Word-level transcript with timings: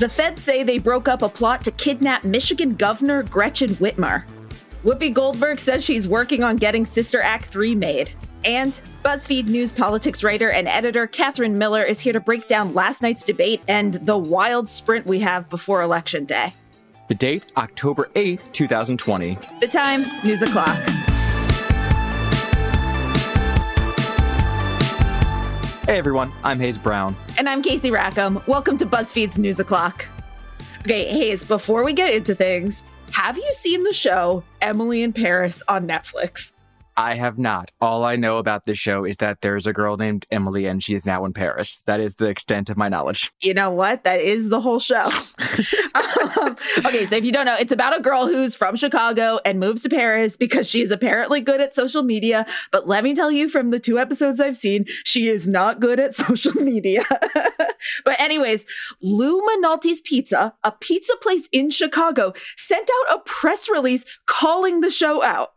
The 0.00 0.08
feds 0.08 0.42
say 0.42 0.62
they 0.62 0.78
broke 0.78 1.08
up 1.08 1.20
a 1.20 1.28
plot 1.28 1.62
to 1.64 1.70
kidnap 1.72 2.24
Michigan 2.24 2.74
Governor 2.74 3.22
Gretchen 3.22 3.74
Whitmer. 3.74 4.24
Whoopi 4.82 5.12
Goldberg 5.12 5.60
says 5.60 5.84
she's 5.84 6.08
working 6.08 6.42
on 6.42 6.56
getting 6.56 6.86
Sister 6.86 7.20
Act 7.20 7.44
3 7.44 7.74
made. 7.74 8.10
And 8.46 8.80
BuzzFeed 9.04 9.48
News 9.48 9.72
politics 9.72 10.24
writer 10.24 10.50
and 10.50 10.66
editor 10.68 11.06
Katherine 11.06 11.58
Miller 11.58 11.82
is 11.82 12.00
here 12.00 12.14
to 12.14 12.20
break 12.20 12.46
down 12.46 12.72
last 12.72 13.02
night's 13.02 13.24
debate 13.24 13.60
and 13.68 13.92
the 13.92 14.16
wild 14.16 14.70
sprint 14.70 15.04
we 15.04 15.18
have 15.18 15.50
before 15.50 15.82
Election 15.82 16.24
Day. 16.24 16.54
The 17.08 17.14
date, 17.14 17.52
October 17.58 18.08
8th, 18.14 18.50
2020. 18.52 19.36
The 19.60 19.68
time, 19.68 20.06
news 20.24 20.40
o'clock. 20.40 20.80
Hey 25.84 25.98
everyone, 25.98 26.30
I'm 26.44 26.60
Hayes 26.60 26.78
Brown. 26.78 27.16
And 27.38 27.48
I'm 27.48 27.62
Casey 27.62 27.90
Rackham. 27.90 28.40
Welcome 28.46 28.76
to 28.78 28.86
BuzzFeed's 28.86 29.38
News 29.38 29.58
O'Clock. 29.58 30.06
Okay, 30.80 31.08
Hayes, 31.08 31.42
before 31.42 31.84
we 31.84 31.94
get 31.94 32.14
into 32.14 32.34
things, 32.34 32.84
have 33.12 33.36
you 33.36 33.50
seen 33.54 33.82
the 33.82 33.92
show 33.92 34.44
Emily 34.60 35.02
in 35.02 35.12
Paris 35.12 35.62
on 35.68 35.88
Netflix? 35.88 36.52
I 37.00 37.14
have 37.14 37.38
not. 37.38 37.70
All 37.80 38.04
I 38.04 38.16
know 38.16 38.36
about 38.36 38.66
this 38.66 38.76
show 38.76 39.06
is 39.06 39.16
that 39.16 39.40
there's 39.40 39.66
a 39.66 39.72
girl 39.72 39.96
named 39.96 40.26
Emily 40.30 40.66
and 40.66 40.84
she 40.84 40.94
is 40.94 41.06
now 41.06 41.24
in 41.24 41.32
Paris. 41.32 41.82
That 41.86 41.98
is 41.98 42.16
the 42.16 42.26
extent 42.26 42.68
of 42.68 42.76
my 42.76 42.90
knowledge. 42.90 43.32
You 43.40 43.54
know 43.54 43.70
what? 43.70 44.04
That 44.04 44.20
is 44.20 44.50
the 44.50 44.60
whole 44.60 44.80
show. 44.80 44.96
um, 45.94 46.56
okay, 46.84 47.06
so 47.06 47.16
if 47.16 47.24
you 47.24 47.32
don't 47.32 47.46
know, 47.46 47.56
it's 47.58 47.72
about 47.72 47.96
a 47.96 48.02
girl 48.02 48.26
who's 48.26 48.54
from 48.54 48.76
Chicago 48.76 49.38
and 49.46 49.58
moves 49.58 49.80
to 49.84 49.88
Paris 49.88 50.36
because 50.36 50.68
she 50.68 50.82
is 50.82 50.90
apparently 50.90 51.40
good 51.40 51.62
at 51.62 51.74
social 51.74 52.02
media. 52.02 52.44
But 52.70 52.86
let 52.86 53.02
me 53.02 53.14
tell 53.14 53.30
you 53.30 53.48
from 53.48 53.70
the 53.70 53.80
two 53.80 53.98
episodes 53.98 54.38
I've 54.38 54.56
seen, 54.56 54.84
she 55.02 55.26
is 55.26 55.48
not 55.48 55.80
good 55.80 55.98
at 55.98 56.14
social 56.26 56.52
media. 56.62 57.02
but, 58.04 58.20
anyways, 58.20 58.66
Lou 59.00 59.40
Malnati's 59.40 60.02
Pizza, 60.02 60.52
a 60.62 60.72
pizza 60.72 61.16
place 61.22 61.48
in 61.50 61.70
Chicago, 61.70 62.34
sent 62.58 62.90
out 62.90 63.16
a 63.16 63.20
press 63.20 63.70
release 63.70 64.04
calling 64.26 64.82
the 64.82 64.90
show 64.90 65.22
out. 65.22 65.52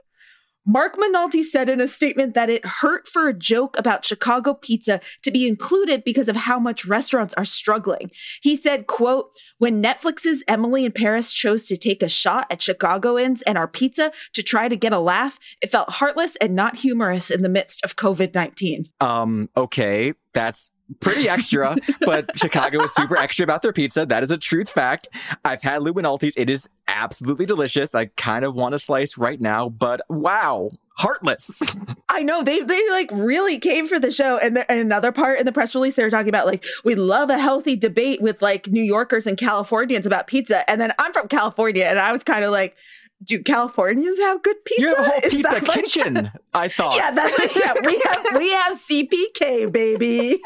Marc 0.66 0.95
Malnati 0.95 1.44
said 1.44 1.67
in 1.67 1.81
a 1.81 1.88
statement 1.88 2.36
that 2.36 2.50
it 2.50 2.66
hurt 2.66 3.08
for 3.08 3.28
a 3.28 3.33
joke 3.33 3.78
about 3.78 4.06
Chicago 4.06 4.53
pizza 4.53 5.02
to 5.22 5.31
be 5.31 5.47
included 5.47 6.03
because 6.03 6.30
of 6.30 6.36
how 6.36 6.58
much 6.58 6.86
restaurants 6.86 7.33
are 7.36 7.45
struggling. 7.45 8.09
He 8.42 8.55
said, 8.55 8.88
quote, 8.88 9.31
when 9.58 9.83
Netflix's 9.83 10.44
Emily 10.47 10.86
in 10.86 10.92
Paris 10.94 11.33
chose 11.33 11.67
to 11.67 11.75
take 11.75 12.02
a 12.02 12.09
shot 12.09 12.47
at 12.50 12.61
Chicagoans 12.61 13.42
and 13.42 13.58
our 13.58 13.67
pizza 13.67 14.11
to 14.33 14.44
try 14.44 14.70
to 14.70 14.75
get 14.75 14.94
a 14.94 15.00
laugh, 15.00 15.38
it 15.61 15.70
felt 15.70 15.89
heartless 15.89 16.38
and 16.38 16.55
not 16.55 16.77
humorous 16.77 17.30
in 17.30 17.42
the 17.42 17.50
midst 17.50 17.83
of 17.83 17.95
COVID-19. 17.98 18.89
Um, 19.02 19.50
okay, 19.58 20.14
that's 20.33 20.72
pretty 20.99 21.30
extra, 21.30 21.75
but 22.02 22.31
Chicago 22.38 22.83
is 22.83 22.94
super 22.94 23.17
extra 23.17 23.44
about 23.44 23.61
their 23.61 23.73
pizza. 23.73 24.05
That 24.05 24.23
is 24.23 24.31
a 24.31 24.38
truth 24.38 24.69
fact. 24.69 25.08
I've 25.44 25.61
had 25.61 25.81
Lou 25.81 25.94
Malnati's. 25.94 26.36
It 26.38 26.49
is 26.49 26.69
absolutely 26.88 27.45
delicious. 27.45 27.95
I 27.95 28.05
kind 28.17 28.45
of 28.45 28.55
want 28.55 28.75
a 28.75 28.80
slice 28.80 29.17
right 29.17 29.39
now, 29.39 29.69
but 29.69 30.02
wow, 30.09 30.69
heartless. 30.97 31.61
I 32.09 32.23
know 32.23 32.44
they 32.44 32.61
they 32.61 32.89
like 32.89 33.09
really 33.11 33.59
came 33.59 33.88
for 33.88 33.99
the 33.99 34.11
show. 34.11 34.38
And, 34.41 34.58
the, 34.58 34.71
and 34.71 34.80
another 34.80 35.11
part 35.11 35.39
in 35.39 35.45
the 35.45 35.52
press 35.52 35.73
release, 35.75 35.95
they 35.95 36.03
were 36.03 36.09
talking 36.09 36.30
about 36.30 36.45
like 36.45 36.64
we 36.83 36.95
love 36.95 37.30
a 37.30 37.38
healthy 37.38 37.75
debate 37.75 38.21
with 38.21 38.41
like 38.41 38.67
New 38.67 38.83
Yorkers 38.83 39.25
and 39.25 39.38
Californians 39.38 40.05
about 40.05 40.27
pizza. 40.27 40.69
And 40.69 40.80
then 40.80 40.91
I'm 40.99 41.14
from 41.14 41.27
California, 41.27 41.86
and 41.86 41.99
I 41.99 42.11
was 42.11 42.23
kind 42.23 42.44
of 42.44 42.52
like 42.52 42.75
do 43.24 43.42
Californians 43.42 44.20
have 44.20 44.42
good 44.44 44.64
pizza? 44.66 44.82
You 44.82 44.96
have 44.96 45.00
a 45.00 45.10
whole 45.10 45.20
Is 45.24 45.34
pizza 45.34 45.62
kitchen. 45.62 46.14
Like, 46.16 46.32
I 46.54 46.68
thought. 46.68 46.96
Yeah, 46.96 47.12
that's 47.12 47.40
like, 47.40 47.56
yeah. 47.56 47.74
We 47.86 48.02
have 48.06 48.26
we 48.38 48.52
have 48.52 48.80
CPK, 48.80 49.72
baby. 49.72 50.42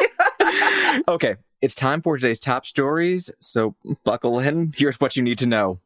okay, 1.08 1.36
it's 1.61 1.75
time 1.75 2.02
for 2.02 2.17
today's 2.17 2.39
top 2.39 2.66
stories. 2.66 3.31
So 3.39 3.75
buckle 4.03 4.39
in. 4.39 4.72
Here's 4.75 5.00
what 5.00 5.16
you 5.16 5.23
need 5.23 5.38
to 5.39 5.48
know. 5.48 5.80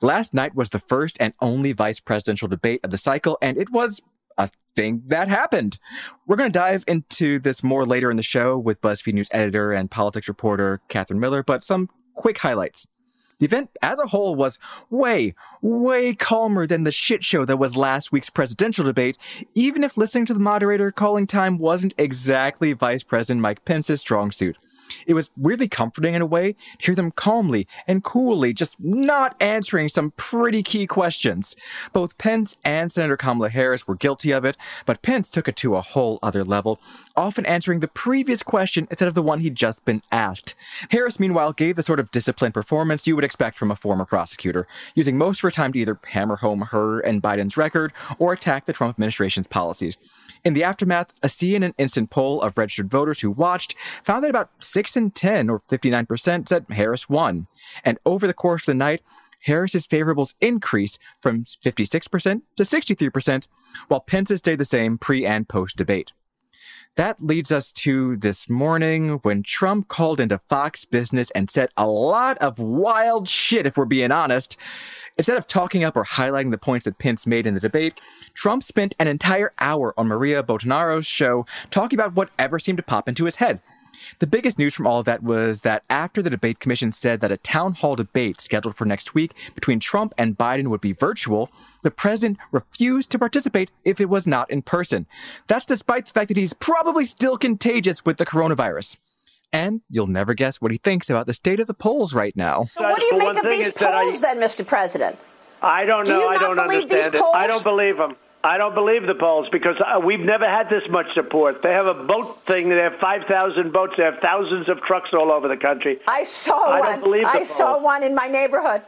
Last 0.00 0.34
night 0.34 0.54
was 0.54 0.70
the 0.70 0.80
first 0.80 1.16
and 1.20 1.32
only 1.40 1.72
vice 1.72 2.00
presidential 2.00 2.48
debate 2.48 2.80
of 2.82 2.90
the 2.90 2.98
cycle, 2.98 3.38
and 3.40 3.56
it 3.56 3.70
was 3.70 4.02
a 4.38 4.50
thing 4.74 5.02
that 5.06 5.28
happened. 5.28 5.78
We're 6.26 6.36
going 6.36 6.50
to 6.50 6.58
dive 6.58 6.84
into 6.88 7.38
this 7.38 7.62
more 7.62 7.84
later 7.84 8.10
in 8.10 8.16
the 8.16 8.22
show 8.22 8.58
with 8.58 8.80
BuzzFeed 8.80 9.14
News 9.14 9.28
editor 9.30 9.72
and 9.72 9.90
politics 9.90 10.28
reporter 10.28 10.80
Katherine 10.88 11.20
Miller, 11.20 11.42
but 11.42 11.62
some 11.62 11.88
quick 12.14 12.38
highlights. 12.38 12.86
The 13.38 13.46
event 13.46 13.70
as 13.82 13.98
a 13.98 14.08
whole 14.08 14.34
was 14.34 14.58
way, 14.90 15.34
way 15.60 16.14
calmer 16.14 16.66
than 16.66 16.84
the 16.84 16.92
shit 16.92 17.24
show 17.24 17.44
that 17.44 17.58
was 17.58 17.76
last 17.76 18.12
week's 18.12 18.30
presidential 18.30 18.84
debate, 18.84 19.18
even 19.54 19.84
if 19.84 19.96
listening 19.96 20.26
to 20.26 20.34
the 20.34 20.40
moderator 20.40 20.92
calling 20.92 21.26
time 21.26 21.58
wasn't 21.58 21.94
exactly 21.98 22.72
Vice 22.72 23.02
President 23.02 23.40
Mike 23.40 23.64
Pence's 23.64 24.00
strong 24.00 24.30
suit. 24.30 24.56
It 25.06 25.14
was 25.14 25.30
weirdly 25.36 25.68
comforting 25.68 26.14
in 26.14 26.22
a 26.22 26.26
way 26.26 26.52
to 26.78 26.86
hear 26.86 26.94
them 26.94 27.10
calmly 27.10 27.66
and 27.86 28.02
coolly 28.04 28.52
just 28.52 28.76
not 28.80 29.36
answering 29.40 29.88
some 29.88 30.12
pretty 30.16 30.62
key 30.62 30.86
questions. 30.86 31.56
Both 31.92 32.18
Pence 32.18 32.56
and 32.64 32.90
Senator 32.90 33.16
Kamala 33.16 33.50
Harris 33.50 33.86
were 33.86 33.94
guilty 33.94 34.32
of 34.32 34.44
it, 34.44 34.56
but 34.86 35.02
Pence 35.02 35.30
took 35.30 35.48
it 35.48 35.56
to 35.56 35.76
a 35.76 35.82
whole 35.82 36.18
other 36.22 36.44
level, 36.44 36.80
often 37.16 37.46
answering 37.46 37.80
the 37.80 37.88
previous 37.88 38.42
question 38.42 38.86
instead 38.90 39.08
of 39.08 39.14
the 39.14 39.22
one 39.22 39.40
he'd 39.40 39.56
just 39.56 39.84
been 39.84 40.02
asked. 40.10 40.54
Harris, 40.90 41.20
meanwhile, 41.20 41.52
gave 41.52 41.76
the 41.76 41.82
sort 41.82 42.00
of 42.00 42.10
disciplined 42.10 42.54
performance 42.54 43.06
you 43.06 43.14
would 43.14 43.24
expect 43.24 43.56
from 43.56 43.70
a 43.70 43.76
former 43.76 44.04
prosecutor, 44.04 44.66
using 44.94 45.18
most 45.18 45.38
of 45.38 45.42
her 45.42 45.50
time 45.50 45.72
to 45.72 45.78
either 45.78 45.98
hammer 46.08 46.36
home 46.36 46.62
her 46.62 47.00
and 47.00 47.22
Biden's 47.22 47.56
record 47.56 47.92
or 48.18 48.32
attack 48.32 48.64
the 48.64 48.72
Trump 48.72 48.96
administration's 48.96 49.46
policies. 49.46 49.96
In 50.44 50.54
the 50.54 50.64
aftermath, 50.64 51.12
a 51.22 51.28
CNN 51.28 51.74
instant 51.78 52.10
poll 52.10 52.40
of 52.42 52.58
registered 52.58 52.90
voters 52.90 53.20
who 53.20 53.30
watched 53.30 53.76
found 54.04 54.24
that 54.24 54.30
about 54.30 54.50
6 54.82 54.96
in 54.96 55.10
10, 55.12 55.48
or 55.48 55.60
59%, 55.60 56.48
said 56.48 56.66
Harris 56.70 57.08
won. 57.08 57.46
And 57.84 58.00
over 58.04 58.26
the 58.26 58.34
course 58.34 58.62
of 58.62 58.72
the 58.72 58.74
night, 58.74 59.00
Harris's 59.44 59.86
favorables 59.86 60.34
increased 60.40 60.98
from 61.20 61.44
56% 61.44 62.42
to 62.56 62.62
63%, 62.64 63.48
while 63.86 64.00
Pence's 64.00 64.40
stayed 64.40 64.58
the 64.58 64.64
same 64.64 64.98
pre 64.98 65.24
and 65.24 65.48
post 65.48 65.76
debate. 65.76 66.10
That 66.96 67.22
leads 67.22 67.52
us 67.52 67.72
to 67.84 68.16
this 68.16 68.50
morning 68.50 69.20
when 69.22 69.44
Trump 69.44 69.86
called 69.86 70.18
into 70.18 70.38
Fox 70.48 70.84
Business 70.84 71.30
and 71.30 71.48
said 71.48 71.70
a 71.76 71.86
lot 71.86 72.36
of 72.38 72.58
wild 72.58 73.28
shit, 73.28 73.66
if 73.66 73.76
we're 73.76 73.84
being 73.84 74.10
honest. 74.10 74.56
Instead 75.16 75.38
of 75.38 75.46
talking 75.46 75.84
up 75.84 75.96
or 75.96 76.04
highlighting 76.04 76.50
the 76.50 76.58
points 76.58 76.86
that 76.86 76.98
Pence 76.98 77.24
made 77.24 77.46
in 77.46 77.54
the 77.54 77.60
debate, 77.60 78.00
Trump 78.34 78.64
spent 78.64 78.96
an 78.98 79.06
entire 79.06 79.52
hour 79.60 79.94
on 79.96 80.08
Maria 80.08 80.42
Bartiromo's 80.42 81.06
show 81.06 81.46
talking 81.70 81.98
about 81.98 82.14
whatever 82.14 82.58
seemed 82.58 82.78
to 82.78 82.82
pop 82.82 83.08
into 83.08 83.26
his 83.26 83.36
head. 83.36 83.60
The 84.18 84.26
biggest 84.26 84.58
news 84.58 84.74
from 84.74 84.86
all 84.86 85.00
of 85.00 85.04
that 85.06 85.22
was 85.22 85.62
that 85.62 85.82
after 85.90 86.22
the 86.22 86.30
debate 86.30 86.60
commission 86.60 86.92
said 86.92 87.20
that 87.20 87.32
a 87.32 87.36
town 87.36 87.74
hall 87.74 87.96
debate 87.96 88.40
scheduled 88.40 88.76
for 88.76 88.84
next 88.84 89.14
week 89.14 89.32
between 89.54 89.80
Trump 89.80 90.14
and 90.16 90.36
Biden 90.36 90.68
would 90.68 90.80
be 90.80 90.92
virtual, 90.92 91.50
the 91.82 91.90
president 91.90 92.38
refused 92.50 93.10
to 93.10 93.18
participate 93.18 93.70
if 93.84 94.00
it 94.00 94.08
was 94.08 94.26
not 94.26 94.50
in 94.50 94.62
person. 94.62 95.06
That's 95.46 95.66
despite 95.66 96.06
the 96.06 96.12
fact 96.12 96.28
that 96.28 96.36
he's 96.36 96.52
probably 96.52 97.04
still 97.04 97.36
contagious 97.36 98.04
with 98.04 98.16
the 98.18 98.26
coronavirus. 98.26 98.96
And 99.52 99.82
you'll 99.90 100.06
never 100.06 100.32
guess 100.32 100.60
what 100.60 100.70
he 100.70 100.78
thinks 100.78 101.10
about 101.10 101.26
the 101.26 101.34
state 101.34 101.60
of 101.60 101.66
the 101.66 101.74
polls 101.74 102.14
right 102.14 102.34
now. 102.34 102.64
So 102.64 102.82
what 102.82 103.00
do 103.00 103.04
you 103.04 103.18
make 103.18 103.36
of 103.36 103.50
these 103.50 103.70
polls 103.70 104.22
I, 104.22 104.34
then, 104.34 104.38
Mr. 104.38 104.66
President? 104.66 105.24
I 105.60 105.84
don't 105.84 106.08
know. 106.08 106.20
Do 106.20 106.26
I 106.26 106.38
don't 106.38 106.58
understand 106.58 107.14
it. 107.14 107.22
I 107.34 107.46
don't 107.46 107.62
believe 107.62 107.98
them. 107.98 108.16
I 108.44 108.58
don't 108.58 108.74
believe 108.74 109.06
the 109.06 109.14
polls 109.14 109.46
because 109.52 109.76
uh, 109.80 110.00
we've 110.00 110.20
never 110.20 110.48
had 110.48 110.68
this 110.68 110.82
much 110.90 111.06
support. 111.14 111.62
They 111.62 111.70
have 111.70 111.86
a 111.86 111.94
boat 111.94 112.44
thing. 112.46 112.68
They 112.68 112.76
have 112.76 112.94
5,000 113.00 113.72
boats. 113.72 113.94
They 113.96 114.02
have 114.02 114.18
thousands 114.20 114.68
of 114.68 114.80
trucks 114.82 115.10
all 115.12 115.30
over 115.30 115.46
the 115.46 115.56
country. 115.56 116.00
I 116.08 116.24
saw 116.24 116.64
I 116.64 116.80
one. 116.80 116.90
Don't 116.90 117.02
believe 117.04 117.26
I 117.26 117.36
polls. 117.36 117.50
saw 117.50 117.80
one 117.80 118.02
in 118.02 118.14
my 118.14 118.26
neighborhood. 118.26 118.82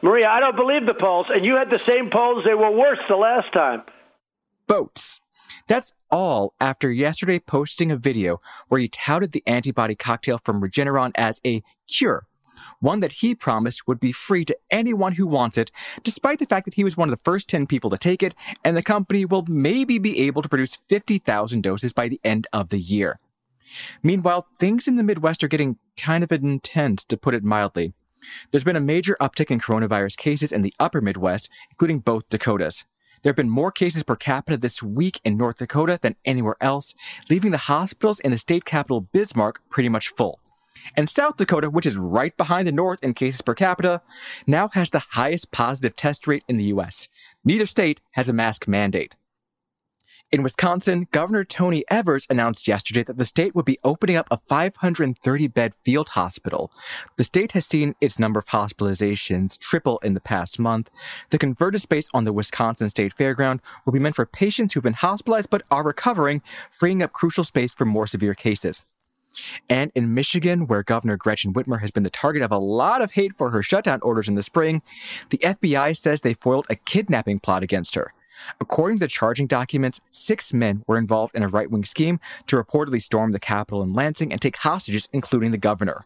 Maria, 0.00 0.28
I 0.28 0.40
don't 0.40 0.56
believe 0.56 0.86
the 0.86 0.94
polls. 0.94 1.26
And 1.28 1.44
you 1.44 1.56
had 1.56 1.68
the 1.68 1.80
same 1.86 2.08
polls. 2.10 2.44
They 2.46 2.54
were 2.54 2.70
worse 2.70 2.98
the 3.08 3.16
last 3.16 3.52
time. 3.52 3.82
Boats. 4.66 5.20
That's 5.66 5.92
all 6.10 6.54
after 6.60 6.90
yesterday 6.90 7.38
posting 7.38 7.92
a 7.92 7.96
video 7.96 8.40
where 8.68 8.80
he 8.80 8.88
touted 8.88 9.32
the 9.32 9.42
antibody 9.46 9.94
cocktail 9.94 10.38
from 10.38 10.62
Regeneron 10.62 11.12
as 11.14 11.40
a 11.44 11.62
cure 11.86 12.26
one 12.80 13.00
that 13.00 13.12
he 13.12 13.34
promised 13.34 13.86
would 13.86 14.00
be 14.00 14.12
free 14.12 14.44
to 14.44 14.56
anyone 14.70 15.12
who 15.12 15.26
wants 15.26 15.56
it, 15.56 15.70
despite 16.02 16.38
the 16.38 16.46
fact 16.46 16.64
that 16.64 16.74
he 16.74 16.84
was 16.84 16.96
one 16.96 17.08
of 17.08 17.16
the 17.16 17.22
first 17.24 17.48
10 17.48 17.66
people 17.66 17.90
to 17.90 17.96
take 17.96 18.22
it, 18.22 18.34
and 18.64 18.76
the 18.76 18.82
company 18.82 19.24
will 19.24 19.44
maybe 19.48 19.98
be 19.98 20.18
able 20.20 20.42
to 20.42 20.48
produce 20.48 20.78
50,000 20.88 21.62
doses 21.62 21.92
by 21.92 22.08
the 22.08 22.20
end 22.24 22.46
of 22.52 22.70
the 22.70 22.80
year. 22.80 23.20
Meanwhile, 24.02 24.48
things 24.58 24.88
in 24.88 24.96
the 24.96 25.02
Midwest 25.02 25.44
are 25.44 25.48
getting 25.48 25.78
kind 25.96 26.24
of 26.24 26.32
intense, 26.32 27.04
to 27.04 27.16
put 27.16 27.34
it 27.34 27.44
mildly. 27.44 27.92
There's 28.50 28.64
been 28.64 28.76
a 28.76 28.80
major 28.80 29.16
uptick 29.20 29.50
in 29.50 29.60
coronavirus 29.60 30.16
cases 30.16 30.52
in 30.52 30.62
the 30.62 30.74
upper 30.78 31.00
Midwest, 31.00 31.48
including 31.70 32.00
both 32.00 32.28
Dakotas. 32.28 32.84
There 33.22 33.30
have 33.30 33.36
been 33.36 33.50
more 33.50 33.70
cases 33.70 34.02
per 34.02 34.16
capita 34.16 34.56
this 34.56 34.82
week 34.82 35.20
in 35.24 35.36
North 35.36 35.56
Dakota 35.56 35.98
than 36.00 36.16
anywhere 36.24 36.56
else, 36.60 36.94
leaving 37.28 37.50
the 37.50 37.58
hospitals 37.58 38.18
in 38.20 38.30
the 38.30 38.38
state 38.38 38.64
capital 38.64 39.02
Bismarck 39.02 39.60
pretty 39.68 39.90
much 39.90 40.08
full. 40.08 40.39
And 40.96 41.08
South 41.08 41.36
Dakota, 41.36 41.70
which 41.70 41.86
is 41.86 41.96
right 41.96 42.36
behind 42.36 42.66
the 42.66 42.72
North 42.72 43.02
in 43.02 43.14
cases 43.14 43.42
per 43.42 43.54
capita, 43.54 44.02
now 44.46 44.68
has 44.72 44.90
the 44.90 45.02
highest 45.10 45.50
positive 45.50 45.96
test 45.96 46.26
rate 46.26 46.44
in 46.48 46.56
the 46.56 46.64
US. 46.64 47.08
Neither 47.44 47.66
state 47.66 48.00
has 48.12 48.28
a 48.28 48.32
mask 48.32 48.68
mandate. 48.68 49.16
In 50.32 50.44
Wisconsin, 50.44 51.08
Governor 51.10 51.42
Tony 51.42 51.82
Evers 51.90 52.28
announced 52.30 52.68
yesterday 52.68 53.02
that 53.02 53.18
the 53.18 53.24
state 53.24 53.52
would 53.52 53.64
be 53.64 53.80
opening 53.82 54.14
up 54.14 54.28
a 54.30 54.36
530 54.36 55.48
bed 55.48 55.74
field 55.84 56.10
hospital. 56.10 56.70
The 57.16 57.24
state 57.24 57.50
has 57.50 57.66
seen 57.66 57.96
its 58.00 58.16
number 58.16 58.38
of 58.38 58.46
hospitalizations 58.46 59.58
triple 59.58 59.98
in 60.04 60.14
the 60.14 60.20
past 60.20 60.60
month. 60.60 60.88
The 61.30 61.38
converted 61.38 61.80
space 61.80 62.08
on 62.14 62.22
the 62.22 62.32
Wisconsin 62.32 62.90
State 62.90 63.12
Fairground 63.16 63.58
will 63.84 63.92
be 63.92 63.98
meant 63.98 64.14
for 64.14 64.24
patients 64.24 64.74
who've 64.74 64.84
been 64.84 64.92
hospitalized 64.92 65.50
but 65.50 65.62
are 65.68 65.82
recovering, 65.82 66.42
freeing 66.70 67.02
up 67.02 67.12
crucial 67.12 67.42
space 67.42 67.74
for 67.74 67.84
more 67.84 68.06
severe 68.06 68.34
cases. 68.34 68.84
And 69.68 69.90
in 69.94 70.14
Michigan, 70.14 70.66
where 70.66 70.82
Governor 70.82 71.16
Gretchen 71.16 71.52
Whitmer 71.52 71.80
has 71.80 71.90
been 71.90 72.02
the 72.02 72.10
target 72.10 72.42
of 72.42 72.52
a 72.52 72.58
lot 72.58 73.02
of 73.02 73.12
hate 73.12 73.36
for 73.36 73.50
her 73.50 73.62
shutdown 73.62 74.00
orders 74.02 74.28
in 74.28 74.34
the 74.34 74.42
spring, 74.42 74.82
the 75.30 75.38
FBI 75.38 75.96
says 75.96 76.20
they 76.20 76.34
foiled 76.34 76.66
a 76.68 76.76
kidnapping 76.76 77.38
plot 77.38 77.62
against 77.62 77.94
her. 77.94 78.12
According 78.60 78.98
to 78.98 79.04
the 79.04 79.08
charging 79.08 79.46
documents, 79.46 80.00
six 80.10 80.54
men 80.54 80.82
were 80.86 80.98
involved 80.98 81.34
in 81.34 81.42
a 81.42 81.48
right 81.48 81.70
wing 81.70 81.84
scheme 81.84 82.20
to 82.46 82.56
reportedly 82.56 83.02
storm 83.02 83.32
the 83.32 83.40
Capitol 83.40 83.82
in 83.82 83.92
Lansing 83.92 84.32
and 84.32 84.40
take 84.40 84.56
hostages, 84.58 85.08
including 85.12 85.50
the 85.50 85.58
governor. 85.58 86.04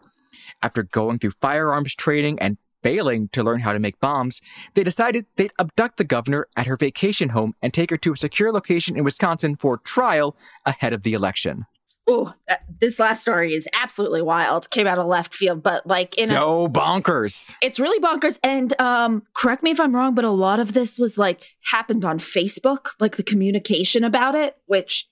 After 0.63 0.83
going 0.83 1.19
through 1.19 1.33
firearms 1.41 1.95
training 1.95 2.39
and 2.41 2.59
failing 2.83 3.29
to 3.29 3.43
learn 3.43 3.61
how 3.61 3.73
to 3.73 3.79
make 3.79 3.99
bombs, 3.99 4.43
they 4.75 4.85
decided 4.85 5.25
they'd 5.37 5.53
abduct 5.59 5.97
the 5.97 6.05
governor 6.05 6.47
at 6.55 6.67
her 6.67 6.77
vacation 6.77 7.31
home 7.31 7.55
and 7.63 7.73
take 7.73 7.91
her 7.91 7.97
to 7.97 8.13
a 8.13 8.17
secure 8.17 8.53
location 8.53 8.97
in 8.97 9.05
Wisconsin 9.05 9.57
for 9.57 9.79
trial 9.79 10.37
ahead 10.67 10.93
of 10.93 11.03
the 11.03 11.15
election. 11.15 11.65
Oh, 12.07 12.35
this 12.81 12.99
last 12.99 13.23
story 13.23 13.55
is 13.55 13.67
absolutely 13.81 14.21
wild. 14.21 14.69
Came 14.71 14.87
out 14.87 14.99
of 14.99 15.07
left 15.07 15.35
field, 15.35 15.63
but 15.63 15.87
like 15.87 16.17
in 16.19 16.29
so 16.29 16.67
a, 16.67 16.69
bonkers. 16.69 17.57
It's 17.63 17.81
really 17.81 17.99
bonkers. 18.01 18.39
And 18.43 18.79
um, 18.81 19.23
correct 19.35 19.63
me 19.63 19.71
if 19.71 19.81
I'm 19.81 19.95
wrong, 19.95 20.15
but 20.15 20.25
a 20.25 20.31
lot 20.31 20.61
of 20.61 20.75
this 20.75 20.99
was 20.99 21.17
like 21.17 21.57
happened 21.71 22.05
on 22.05 22.19
Facebook, 22.19 22.89
like 23.01 23.17
the 23.17 23.23
communication 23.23 24.05
about 24.05 24.35
it, 24.35 24.57
which 24.67 25.09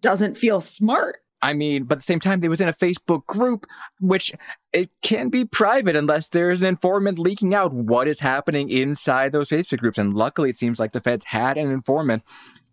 doesn't 0.00 0.36
feel 0.36 0.60
smart. 0.60 1.18
I 1.40 1.54
mean, 1.54 1.84
but 1.84 1.94
at 1.94 1.98
the 1.98 2.02
same 2.02 2.20
time, 2.20 2.40
they 2.40 2.48
was 2.48 2.60
in 2.60 2.68
a 2.68 2.72
Facebook 2.72 3.24
group, 3.26 3.64
which 4.00 4.32
it 4.72 4.90
can 5.02 5.28
be 5.28 5.44
private 5.44 5.94
unless 5.94 6.28
there's 6.28 6.60
an 6.60 6.66
informant 6.66 7.18
leaking 7.18 7.54
out 7.54 7.72
what 7.72 8.08
is 8.08 8.20
happening 8.20 8.68
inside 8.68 9.32
those 9.32 9.48
Facebook 9.48 9.78
groups. 9.78 9.98
And 9.98 10.12
luckily, 10.12 10.50
it 10.50 10.56
seems 10.56 10.80
like 10.80 10.92
the 10.92 11.00
feds 11.00 11.26
had 11.26 11.56
an 11.56 11.70
informant 11.70 12.24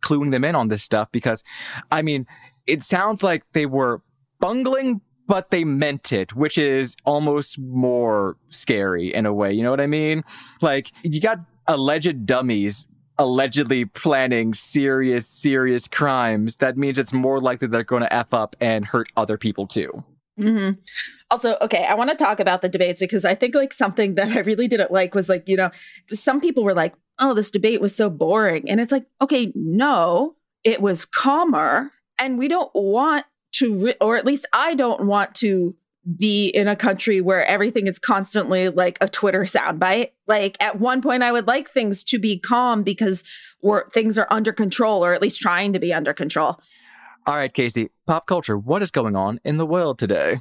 cluing 0.01 0.31
them 0.31 0.43
in 0.43 0.55
on 0.55 0.67
this 0.67 0.83
stuff 0.83 1.11
because, 1.11 1.43
I 1.91 2.01
mean, 2.01 2.25
it 2.67 2.83
sounds 2.83 3.23
like 3.23 3.43
they 3.53 3.65
were 3.65 4.01
bungling, 4.39 5.01
but 5.27 5.51
they 5.51 5.63
meant 5.63 6.11
it, 6.11 6.35
which 6.35 6.57
is 6.57 6.95
almost 7.05 7.59
more 7.59 8.37
scary 8.47 9.13
in 9.13 9.25
a 9.25 9.33
way. 9.33 9.53
You 9.53 9.63
know 9.63 9.71
what 9.71 9.81
I 9.81 9.87
mean? 9.87 10.23
Like 10.61 10.91
you 11.03 11.21
got 11.21 11.39
alleged 11.67 12.25
dummies 12.25 12.87
allegedly 13.17 13.85
planning 13.85 14.53
serious, 14.53 15.27
serious 15.27 15.87
crimes. 15.87 16.57
That 16.57 16.77
means 16.77 16.99
it's 16.99 17.13
more 17.13 17.39
likely 17.39 17.67
they're 17.67 17.83
going 17.83 18.03
to 18.03 18.13
F 18.13 18.33
up 18.33 18.55
and 18.59 18.85
hurt 18.85 19.11
other 19.15 19.37
people 19.37 19.67
too. 19.67 20.03
Mm-hmm. 20.39 20.79
Also, 21.31 21.57
okay, 21.61 21.85
I 21.85 21.95
want 21.95 22.09
to 22.09 22.15
talk 22.15 22.39
about 22.39 22.61
the 22.61 22.69
debates 22.69 22.99
because 22.99 23.25
I 23.25 23.35
think 23.35 23.55
like 23.55 23.73
something 23.73 24.15
that 24.15 24.29
I 24.29 24.39
really 24.41 24.67
didn't 24.67 24.91
like 24.91 25.15
was 25.15 25.29
like, 25.29 25.47
you 25.47 25.55
know, 25.55 25.71
some 26.11 26.41
people 26.41 26.63
were 26.63 26.73
like, 26.73 26.93
oh, 27.19 27.33
this 27.33 27.51
debate 27.51 27.79
was 27.79 27.95
so 27.95 28.09
boring. 28.09 28.69
And 28.69 28.81
it's 28.81 28.91
like, 28.91 29.05
okay, 29.21 29.51
no, 29.55 30.35
it 30.63 30.81
was 30.81 31.05
calmer 31.05 31.91
and 32.19 32.37
we 32.37 32.47
don't 32.47 32.71
want 32.73 33.25
to, 33.53 33.85
re- 33.85 33.95
or 34.01 34.15
at 34.17 34.25
least 34.25 34.45
I 34.53 34.75
don't 34.75 35.07
want 35.07 35.35
to 35.35 35.75
be 36.17 36.49
in 36.49 36.67
a 36.67 36.75
country 36.75 37.19
where 37.19 37.45
everything 37.45 37.87
is 37.87 37.97
constantly 37.97 38.69
like 38.69 38.97
a 39.01 39.07
Twitter 39.07 39.41
soundbite. 39.41 40.11
Like 40.27 40.55
at 40.61 40.77
one 40.77 41.01
point, 41.01 41.23
I 41.23 41.31
would 41.31 41.47
like 41.47 41.69
things 41.69 42.03
to 42.05 42.19
be 42.19 42.37
calm 42.37 42.83
because 42.83 43.23
we're, 43.61 43.89
things 43.89 44.17
are 44.17 44.27
under 44.29 44.53
control, 44.53 45.03
or 45.03 45.13
at 45.13 45.21
least 45.21 45.41
trying 45.41 45.73
to 45.73 45.79
be 45.79 45.93
under 45.93 46.13
control. 46.13 46.59
All 47.27 47.35
right, 47.35 47.51
Casey, 47.51 47.89
pop 48.05 48.27
culture, 48.27 48.55
what 48.57 48.83
is 48.83 48.91
going 48.91 49.15
on 49.15 49.39
in 49.43 49.57
the 49.57 49.65
world 49.65 49.97
today? 49.97 50.37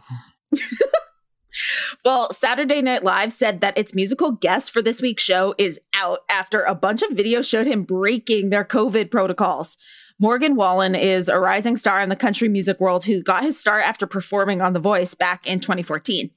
well, 2.05 2.31
Saturday 2.31 2.82
Night 2.82 3.03
Live 3.03 3.32
said 3.32 3.62
that 3.62 3.79
its 3.79 3.94
musical 3.94 4.32
guest 4.32 4.70
for 4.70 4.82
this 4.82 5.00
week's 5.00 5.23
show 5.23 5.55
is 5.56 5.81
out 5.94 6.20
after 6.29 6.61
a 6.61 6.75
bunch 6.75 7.00
of 7.00 7.12
videos 7.12 7.49
showed 7.49 7.67
him 7.67 7.85
breaking 7.85 8.50
their 8.50 8.65
COVID 8.65 9.11
protocols. 9.11 9.79
Morgan 10.21 10.55
Wallen 10.55 10.95
is 10.95 11.29
a 11.29 11.41
rising 11.41 11.75
star 11.75 12.01
in 12.01 12.09
the 12.09 12.15
country 12.15 12.49
music 12.49 12.79
world 12.79 13.05
who 13.05 13.21
got 13.21 13.43
his 13.43 13.59
start 13.59 13.85
after 13.85 14.07
performing 14.07 14.61
on 14.61 14.73
The 14.73 14.79
Voice 14.79 15.13
back 15.15 15.45
in 15.45 15.59
2014. 15.59 16.31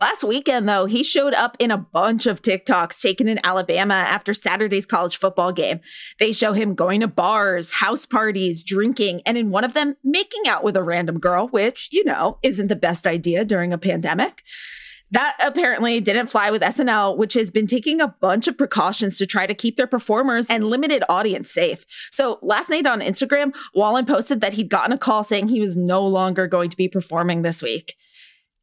Last 0.00 0.22
weekend, 0.22 0.68
though, 0.68 0.84
he 0.84 1.02
showed 1.02 1.34
up 1.34 1.56
in 1.58 1.72
a 1.72 1.78
bunch 1.78 2.26
of 2.26 2.40
TikToks 2.40 3.00
taken 3.00 3.26
in 3.26 3.40
Alabama 3.42 3.94
after 3.94 4.32
Saturday's 4.32 4.86
college 4.86 5.16
football 5.16 5.50
game. 5.50 5.80
They 6.20 6.30
show 6.30 6.52
him 6.52 6.74
going 6.74 7.00
to 7.00 7.08
bars, 7.08 7.72
house 7.72 8.06
parties, 8.06 8.62
drinking, 8.62 9.22
and 9.26 9.36
in 9.36 9.50
one 9.50 9.64
of 9.64 9.74
them, 9.74 9.96
making 10.04 10.42
out 10.46 10.62
with 10.62 10.76
a 10.76 10.82
random 10.82 11.18
girl, 11.18 11.48
which, 11.48 11.88
you 11.90 12.04
know, 12.04 12.38
isn't 12.44 12.68
the 12.68 12.76
best 12.76 13.08
idea 13.08 13.44
during 13.44 13.72
a 13.72 13.78
pandemic. 13.78 14.42
That 15.12 15.36
apparently 15.44 16.00
didn't 16.00 16.26
fly 16.26 16.50
with 16.50 16.62
SNL, 16.62 17.16
which 17.16 17.34
has 17.34 17.50
been 17.52 17.68
taking 17.68 18.00
a 18.00 18.08
bunch 18.08 18.48
of 18.48 18.58
precautions 18.58 19.18
to 19.18 19.26
try 19.26 19.46
to 19.46 19.54
keep 19.54 19.76
their 19.76 19.86
performers 19.86 20.50
and 20.50 20.64
limited 20.64 21.04
audience 21.08 21.50
safe. 21.50 21.86
So 22.10 22.40
last 22.42 22.70
night 22.70 22.86
on 22.86 23.00
Instagram, 23.00 23.54
Wallen 23.74 24.04
posted 24.04 24.40
that 24.40 24.54
he'd 24.54 24.68
gotten 24.68 24.92
a 24.92 24.98
call 24.98 25.22
saying 25.22 25.48
he 25.48 25.60
was 25.60 25.76
no 25.76 26.04
longer 26.04 26.48
going 26.48 26.70
to 26.70 26.76
be 26.76 26.88
performing 26.88 27.42
this 27.42 27.62
week. 27.62 27.94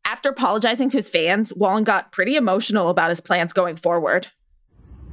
After 0.05 0.29
apologizing 0.29 0.89
to 0.89 0.97
his 0.97 1.07
fans, 1.07 1.53
Wallen 1.55 1.85
got 1.85 2.11
pretty 2.11 2.35
emotional 2.35 2.89
about 2.89 3.09
his 3.09 3.21
plans 3.21 3.53
going 3.53 3.77
forward. 3.77 4.27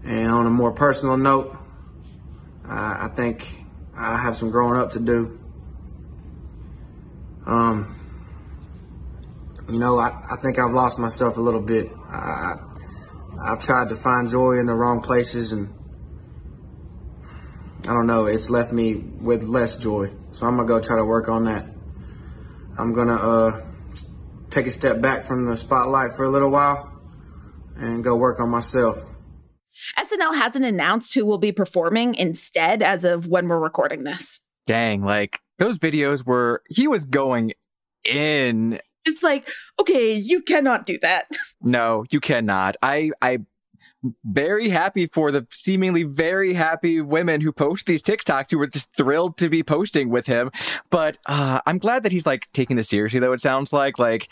And 0.05 0.29
on 0.29 0.47
a 0.47 0.51
more 0.51 0.73
personal 0.73 1.17
note, 1.17 1.57
I 2.65 3.09
think 3.15 3.47
I 3.97 4.17
have 4.17 4.37
some 4.37 4.51
growing 4.51 4.81
up 4.81 4.93
to 4.93 5.01
do. 5.01 5.39
Um, 7.47 8.00
you 9.71 9.79
know, 9.79 9.99
I, 9.99 10.09
I 10.31 10.37
think 10.37 10.59
I've 10.59 10.73
lost 10.73 10.99
myself 10.99 11.37
a 11.37 11.41
little 11.41 11.61
bit. 11.61 11.91
I, 12.09 12.57
I've 13.43 13.61
tried 13.61 13.91
to 13.91 13.97
find 13.97 14.29
joy 14.29 14.59
in 14.59 14.67
the 14.67 14.75
wrong 14.75 15.01
places, 15.01 15.53
and 15.53 15.73
I 17.83 17.93
don't 17.93 18.07
know, 18.07 18.27
it's 18.27 18.51
left 18.51 18.73
me 18.73 18.95
with 18.95 19.45
less 19.45 19.77
joy. 19.77 20.13
So 20.33 20.47
I'm 20.47 20.57
gonna 20.57 20.69
go 20.69 20.81
try 20.81 20.97
to 20.97 21.05
work 21.05 21.29
on 21.29 21.45
that. 21.45 21.67
I'm 22.79 22.93
gonna 22.95 23.17
uh, 23.17 23.63
take 24.51 24.67
a 24.67 24.71
step 24.71 25.01
back 25.01 25.25
from 25.25 25.47
the 25.47 25.57
spotlight 25.57 26.13
for 26.13 26.25
a 26.25 26.31
little 26.31 26.51
while 26.51 26.91
and 27.77 28.05
go 28.05 28.17
work 28.17 28.41
on 28.41 28.51
myself. 28.51 28.99
SNL 29.99 30.35
hasn't 30.35 30.65
announced 30.65 31.15
who 31.15 31.25
will 31.25 31.39
be 31.39 31.53
performing 31.53 32.15
instead 32.15 32.83
as 32.83 33.05
of 33.05 33.27
when 33.27 33.49
we're 33.49 33.61
recording 33.61 34.05
this. 34.05 34.41
Dang, 34.67 35.03
like 35.03 35.39
those 35.59 35.79
videos 35.79 36.27
were, 36.27 36.63
he 36.69 36.89
was 36.89 37.05
going 37.05 37.53
in 38.05 38.81
it's 39.05 39.23
like, 39.23 39.49
okay, 39.81 40.15
you 40.15 40.43
cannot 40.43 40.87
do 40.87 40.99
that. 41.03 41.29
No, 41.63 42.07
you 42.11 42.21
cannot. 42.21 42.77
I, 42.83 43.11
I, 43.21 43.41
very 44.25 44.71
happy 44.71 45.07
for 45.07 45.31
the 45.31 45.47
seemingly 45.51 46.05
very 46.05 46.55
happy 46.55 47.03
women 47.03 47.43
who 47.43 47.53
post 47.53 47.87
these 47.87 48.03
TikToks 48.03 48.51
who 48.51 48.59
were 48.59 48.67
just 48.67 48.95
thrilled 48.97 49.37
to 49.37 49.51
be 49.51 49.63
posting 49.63 50.09
with 50.09 50.27
him. 50.27 50.51
But 50.89 51.19
uh, 51.27 51.61
I'm 51.67 51.77
glad 51.77 52.03
that 52.05 52.13
he's 52.13 52.25
like 52.25 52.51
taking 52.53 52.77
this 52.77 52.89
seriously, 52.89 53.21
though. 53.21 53.35
It 53.35 53.43
sounds 53.43 53.75
like 53.75 53.99
like 53.99 54.29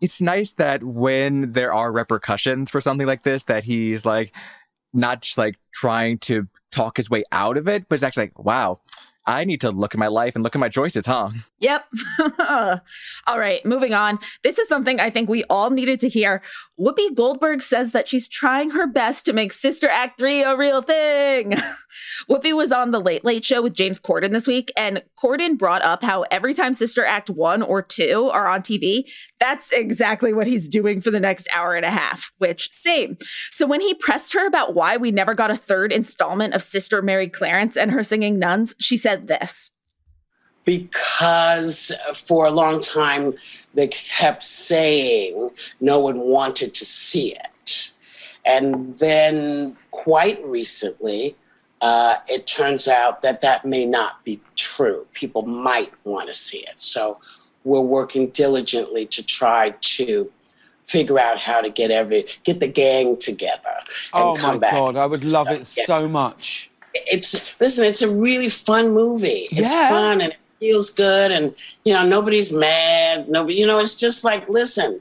it's 0.00 0.22
nice 0.22 0.54
that 0.54 0.82
when 0.82 1.52
there 1.52 1.72
are 1.72 1.92
repercussions 1.92 2.70
for 2.70 2.80
something 2.80 3.06
like 3.06 3.22
this, 3.22 3.44
that 3.44 3.64
he's 3.64 4.06
like 4.06 4.34
not 4.92 5.22
just 5.22 5.38
like 5.38 5.56
trying 5.72 6.18
to 6.18 6.48
talk 6.72 6.96
his 6.96 7.10
way 7.10 7.22
out 7.32 7.56
of 7.56 7.68
it, 7.68 7.88
but 7.88 7.94
it's 7.94 8.02
actually 8.02 8.24
like, 8.24 8.38
wow, 8.38 8.80
I 9.26 9.44
need 9.44 9.60
to 9.60 9.70
look 9.70 9.94
at 9.94 9.98
my 9.98 10.08
life 10.08 10.34
and 10.34 10.42
look 10.42 10.56
at 10.56 10.60
my 10.60 10.68
choices, 10.68 11.06
huh? 11.06 11.28
Yep. 11.60 11.84
all 13.26 13.38
right, 13.38 13.64
moving 13.64 13.92
on. 13.92 14.18
This 14.42 14.58
is 14.58 14.68
something 14.68 14.98
I 14.98 15.10
think 15.10 15.28
we 15.28 15.44
all 15.50 15.70
needed 15.70 16.00
to 16.00 16.08
hear. 16.08 16.42
Whoopi 16.80 17.14
Goldberg 17.14 17.60
says 17.60 17.92
that 17.92 18.08
she's 18.08 18.26
trying 18.26 18.70
her 18.70 18.90
best 18.90 19.26
to 19.26 19.34
make 19.34 19.52
Sister 19.52 19.88
Act 19.88 20.18
3 20.18 20.42
a 20.42 20.56
real 20.56 20.80
thing. 20.80 21.52
Whoopi 22.30 22.56
was 22.56 22.72
on 22.72 22.90
the 22.90 23.00
Late 23.00 23.24
Late 23.24 23.44
Show 23.44 23.62
with 23.62 23.74
James 23.74 23.98
Corden 23.98 24.30
this 24.30 24.46
week, 24.46 24.72
and 24.76 25.02
Corden 25.22 25.58
brought 25.58 25.82
up 25.82 26.02
how 26.02 26.24
every 26.30 26.54
time 26.54 26.72
Sister 26.72 27.04
Act 27.04 27.28
1 27.28 27.60
or 27.60 27.82
2 27.82 28.30
are 28.32 28.46
on 28.46 28.62
TV, 28.62 29.10
that's 29.38 29.72
exactly 29.72 30.32
what 30.32 30.46
he's 30.46 30.68
doing 30.68 31.02
for 31.02 31.10
the 31.10 31.20
next 31.20 31.48
hour 31.54 31.74
and 31.74 31.84
a 31.84 31.90
half, 31.90 32.30
which 32.38 32.70
same. 32.72 33.18
So 33.50 33.66
when 33.66 33.80
he 33.80 33.92
pressed 33.94 34.32
her 34.32 34.46
about 34.46 34.74
why 34.74 34.96
we 34.96 35.10
never 35.10 35.34
got 35.34 35.50
a 35.50 35.56
third 35.56 35.92
installment 35.92 36.54
of 36.54 36.62
Sister 36.62 37.02
Mary 37.02 37.28
Clarence 37.28 37.76
and 37.76 37.90
her 37.90 38.02
singing 38.02 38.38
nuns, 38.38 38.74
she 38.78 38.96
said 38.96 39.09
this 39.16 39.70
because 40.64 41.92
for 42.14 42.46
a 42.46 42.50
long 42.50 42.80
time 42.80 43.34
they 43.74 43.88
kept 43.88 44.42
saying 44.42 45.50
no 45.80 45.98
one 45.98 46.20
wanted 46.20 46.74
to 46.74 46.84
see 46.84 47.34
it. 47.34 47.92
And 48.44 48.96
then 48.98 49.76
quite 49.90 50.44
recently, 50.44 51.36
uh, 51.80 52.16
it 52.28 52.46
turns 52.46 52.88
out 52.88 53.22
that 53.22 53.40
that 53.40 53.64
may 53.64 53.86
not 53.86 54.24
be 54.24 54.40
true. 54.56 55.06
People 55.12 55.42
might 55.42 55.92
want 56.04 56.28
to 56.28 56.34
see 56.34 56.58
it. 56.58 56.74
So 56.76 57.18
we're 57.64 57.80
working 57.80 58.28
diligently 58.28 59.06
to 59.06 59.22
try 59.22 59.70
to 59.80 60.30
figure 60.84 61.18
out 61.18 61.38
how 61.38 61.60
to 61.60 61.70
get 61.70 61.90
every 61.90 62.26
get 62.42 62.58
the 62.60 62.66
gang 62.66 63.16
together. 63.16 63.76
oh 64.12 64.36
my 64.42 64.58
back. 64.58 64.72
god, 64.72 64.96
I 64.96 65.06
would 65.06 65.24
love 65.24 65.48
it 65.48 65.66
so 65.66 66.08
much. 66.08 66.69
It's 66.94 67.54
listen, 67.60 67.84
it's 67.84 68.02
a 68.02 68.10
really 68.10 68.48
fun 68.48 68.92
movie. 68.92 69.48
It's 69.50 69.72
yeah. 69.72 69.88
fun 69.88 70.20
and 70.20 70.32
it 70.32 70.38
feels 70.58 70.90
good, 70.90 71.30
and 71.30 71.54
you 71.84 71.92
know 71.92 72.06
nobody's 72.06 72.52
mad. 72.52 73.28
Nobody, 73.28 73.54
you 73.54 73.66
know, 73.66 73.78
it's 73.78 73.94
just 73.94 74.24
like 74.24 74.48
listen, 74.48 75.00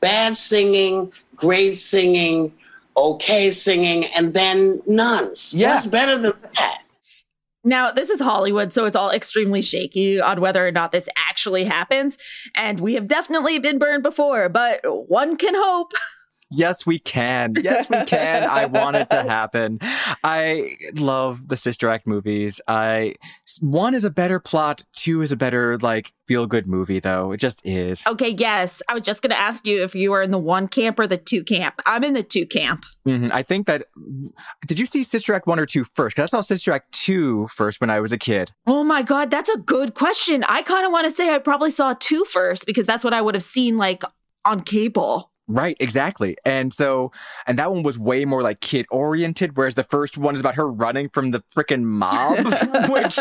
bad 0.00 0.36
singing, 0.36 1.12
great 1.36 1.78
singing, 1.78 2.52
okay 2.96 3.50
singing, 3.50 4.04
and 4.06 4.34
then 4.34 4.82
nuns. 4.86 5.54
Yeah. 5.54 5.74
What's 5.74 5.86
better 5.86 6.18
than 6.18 6.32
that? 6.56 6.82
Now, 7.62 7.92
this 7.92 8.08
is 8.08 8.20
Hollywood, 8.20 8.72
so 8.72 8.86
it's 8.86 8.96
all 8.96 9.10
extremely 9.10 9.60
shaky 9.60 10.18
on 10.18 10.40
whether 10.40 10.66
or 10.66 10.72
not 10.72 10.92
this 10.92 11.10
actually 11.16 11.64
happens. 11.64 12.16
And 12.54 12.80
we 12.80 12.94
have 12.94 13.06
definitely 13.06 13.58
been 13.58 13.78
burned 13.78 14.02
before, 14.02 14.48
but 14.48 14.80
one 15.08 15.36
can 15.36 15.54
hope. 15.54 15.92
Yes, 16.50 16.84
we 16.84 16.98
can. 16.98 17.54
Yes, 17.60 17.88
we 17.88 18.04
can. 18.04 18.42
I 18.44 18.66
want 18.66 18.96
it 18.96 19.10
to 19.10 19.22
happen. 19.28 19.78
I 20.24 20.76
love 20.96 21.48
the 21.48 21.56
Sister 21.56 21.88
Act 21.88 22.06
movies. 22.06 22.60
I 22.66 23.14
one 23.60 23.94
is 23.94 24.04
a 24.04 24.10
better 24.10 24.40
plot, 24.40 24.82
two 24.92 25.22
is 25.22 25.32
a 25.32 25.36
better 25.36 25.78
like 25.78 26.12
feel 26.26 26.46
good 26.46 26.66
movie 26.66 27.00
though. 27.00 27.32
It 27.32 27.38
just 27.38 27.64
is. 27.64 28.04
Okay, 28.06 28.34
yes. 28.36 28.82
I 28.88 28.94
was 28.94 29.02
just 29.02 29.22
going 29.22 29.30
to 29.30 29.38
ask 29.38 29.66
you 29.66 29.82
if 29.82 29.94
you 29.94 30.10
were 30.10 30.22
in 30.22 30.30
the 30.30 30.38
one 30.38 30.68
camp 30.68 30.98
or 30.98 31.06
the 31.06 31.16
two 31.16 31.44
camp. 31.44 31.80
I'm 31.86 32.04
in 32.04 32.14
the 32.14 32.22
two 32.22 32.46
camp. 32.46 32.84
Mm-hmm. 33.06 33.28
I 33.32 33.42
think 33.42 33.66
that 33.66 33.86
did 34.66 34.78
you 34.78 34.86
see 34.86 35.02
Sister 35.02 35.34
Act 35.34 35.46
1 35.46 35.58
or 35.58 35.66
2 35.66 35.84
first? 35.84 36.16
Cuz 36.16 36.24
I 36.24 36.26
saw 36.26 36.40
Sister 36.40 36.72
Act 36.72 36.92
2 36.92 37.48
first 37.48 37.80
when 37.80 37.90
I 37.90 38.00
was 38.00 38.12
a 38.12 38.18
kid. 38.18 38.52
Oh 38.66 38.84
my 38.84 39.02
god, 39.02 39.30
that's 39.30 39.50
a 39.50 39.58
good 39.58 39.94
question. 39.94 40.44
I 40.48 40.62
kind 40.62 40.84
of 40.84 40.92
want 40.92 41.06
to 41.06 41.10
say 41.10 41.34
I 41.34 41.38
probably 41.38 41.70
saw 41.70 41.94
2 41.98 42.24
first 42.24 42.66
because 42.66 42.86
that's 42.86 43.04
what 43.04 43.14
I 43.14 43.20
would 43.20 43.34
have 43.34 43.44
seen 43.44 43.78
like 43.78 44.02
on 44.44 44.62
cable. 44.62 45.30
Right, 45.50 45.76
exactly. 45.80 46.36
And 46.44 46.72
so, 46.72 47.10
and 47.44 47.58
that 47.58 47.72
one 47.72 47.82
was 47.82 47.98
way 47.98 48.24
more 48.24 48.40
like 48.40 48.60
kid 48.60 48.86
oriented, 48.88 49.56
whereas 49.56 49.74
the 49.74 49.82
first 49.82 50.16
one 50.16 50.36
is 50.36 50.40
about 50.40 50.54
her 50.54 50.68
running 50.68 51.08
from 51.08 51.32
the 51.32 51.42
freaking 51.52 51.82
mob, 51.82 52.38
which 52.88 53.18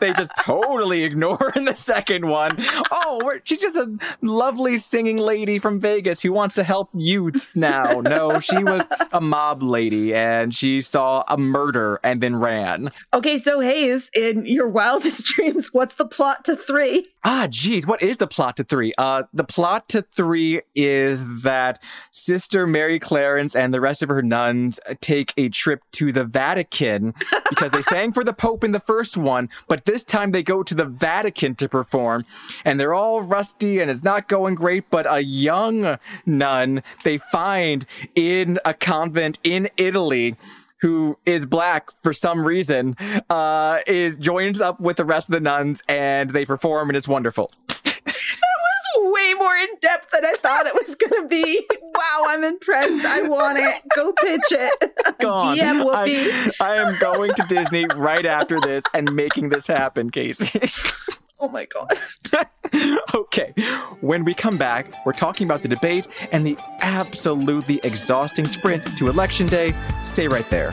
they 0.00 0.14
just 0.14 0.32
totally 0.38 1.04
ignore 1.04 1.52
in 1.54 1.66
the 1.66 1.74
second 1.74 2.28
one. 2.28 2.52
Oh, 2.90 3.38
she's 3.44 3.60
just 3.60 3.76
a 3.76 3.94
lovely 4.22 4.78
singing 4.78 5.18
lady 5.18 5.58
from 5.58 5.78
Vegas 5.78 6.22
who 6.22 6.32
wants 6.32 6.54
to 6.54 6.64
help 6.64 6.88
youths 6.94 7.54
now. 7.54 8.00
No, 8.00 8.40
she 8.40 8.64
was 8.64 8.82
a 9.12 9.20
mob 9.20 9.62
lady 9.62 10.14
and 10.14 10.54
she 10.54 10.80
saw 10.80 11.24
a 11.28 11.36
murder 11.36 12.00
and 12.02 12.22
then 12.22 12.36
ran. 12.36 12.90
Okay, 13.12 13.36
so 13.36 13.60
Hayes, 13.60 14.10
in 14.14 14.46
your 14.46 14.68
wildest 14.68 15.26
dreams, 15.34 15.74
what's 15.74 15.96
the 15.96 16.06
plot 16.06 16.42
to 16.46 16.56
three? 16.56 17.08
Ah, 17.22 17.48
geez, 17.50 17.86
what 17.86 18.02
is 18.02 18.16
the 18.16 18.26
plot 18.26 18.56
to 18.56 18.64
three? 18.64 18.92
Uh, 18.96 19.24
the 19.34 19.44
plot 19.44 19.88
to 19.90 20.00
three 20.00 20.62
is 20.74 21.42
that 21.42 21.65
that 21.66 21.82
Sister 22.12 22.66
Mary 22.66 22.98
Clarence 22.98 23.56
and 23.56 23.74
the 23.74 23.80
rest 23.80 24.02
of 24.02 24.08
her 24.08 24.22
nuns 24.22 24.78
take 25.00 25.32
a 25.36 25.48
trip 25.48 25.82
to 25.92 26.12
the 26.12 26.24
Vatican 26.24 27.12
because 27.50 27.72
they 27.72 27.80
sang 27.80 28.12
for 28.12 28.22
the 28.22 28.32
Pope 28.32 28.62
in 28.62 28.72
the 28.72 28.80
first 28.80 29.16
one, 29.16 29.48
but 29.66 29.84
this 29.84 30.04
time 30.04 30.30
they 30.30 30.42
go 30.42 30.62
to 30.62 30.74
the 30.74 30.84
Vatican 30.84 31.56
to 31.56 31.68
perform 31.68 32.24
and 32.64 32.78
they're 32.78 32.94
all 32.94 33.20
rusty 33.20 33.80
and 33.80 33.90
it's 33.90 34.04
not 34.04 34.28
going 34.28 34.54
great, 34.54 34.88
but 34.90 35.06
a 35.10 35.20
young 35.20 35.98
nun 36.24 36.82
they 37.02 37.18
find 37.18 37.84
in 38.14 38.58
a 38.64 38.72
convent 38.72 39.38
in 39.42 39.68
Italy 39.76 40.36
who 40.82 41.18
is 41.24 41.46
black 41.46 41.90
for 41.90 42.12
some 42.12 42.44
reason, 42.44 42.94
uh, 43.30 43.78
is 43.86 44.16
joins 44.18 44.60
up 44.60 44.78
with 44.78 44.98
the 44.98 45.04
rest 45.04 45.28
of 45.28 45.32
the 45.32 45.40
nuns 45.40 45.82
and 45.88 46.30
they 46.30 46.44
perform 46.44 46.90
and 46.90 46.96
it's 46.96 47.08
wonderful 47.08 47.50
way 49.12 49.34
more 49.34 49.54
in 49.54 49.68
depth 49.80 50.10
than 50.10 50.24
I 50.24 50.34
thought 50.34 50.66
it 50.66 50.74
was 50.74 50.94
going 50.94 51.22
to 51.22 51.28
be. 51.28 51.66
Wow, 51.94 52.24
I'm 52.28 52.44
impressed. 52.44 53.04
I 53.06 53.22
want 53.22 53.58
it. 53.58 53.82
Go 53.94 54.12
pitch 54.12 54.40
it. 54.50 54.94
Go 55.20 55.34
on. 55.34 55.56
DM 55.56 55.84
Whoopi. 55.84 56.52
I, 56.60 56.72
I 56.72 56.76
am 56.76 56.98
going 56.98 57.32
to 57.34 57.44
Disney 57.48 57.86
right 57.96 58.26
after 58.26 58.60
this 58.60 58.84
and 58.94 59.14
making 59.14 59.48
this 59.48 59.66
happen, 59.66 60.10
Casey. 60.10 60.60
Oh 61.38 61.48
my 61.48 61.66
God. 61.66 61.92
okay. 63.14 63.52
When 64.00 64.24
we 64.24 64.32
come 64.32 64.56
back, 64.56 64.86
we're 65.04 65.12
talking 65.12 65.46
about 65.46 65.60
the 65.60 65.68
debate 65.68 66.08
and 66.32 66.46
the 66.46 66.56
absolutely 66.80 67.78
exhausting 67.84 68.46
sprint 68.46 68.96
to 68.96 69.08
Election 69.08 69.46
Day. 69.46 69.74
Stay 70.02 70.28
right 70.28 70.48
there. 70.48 70.72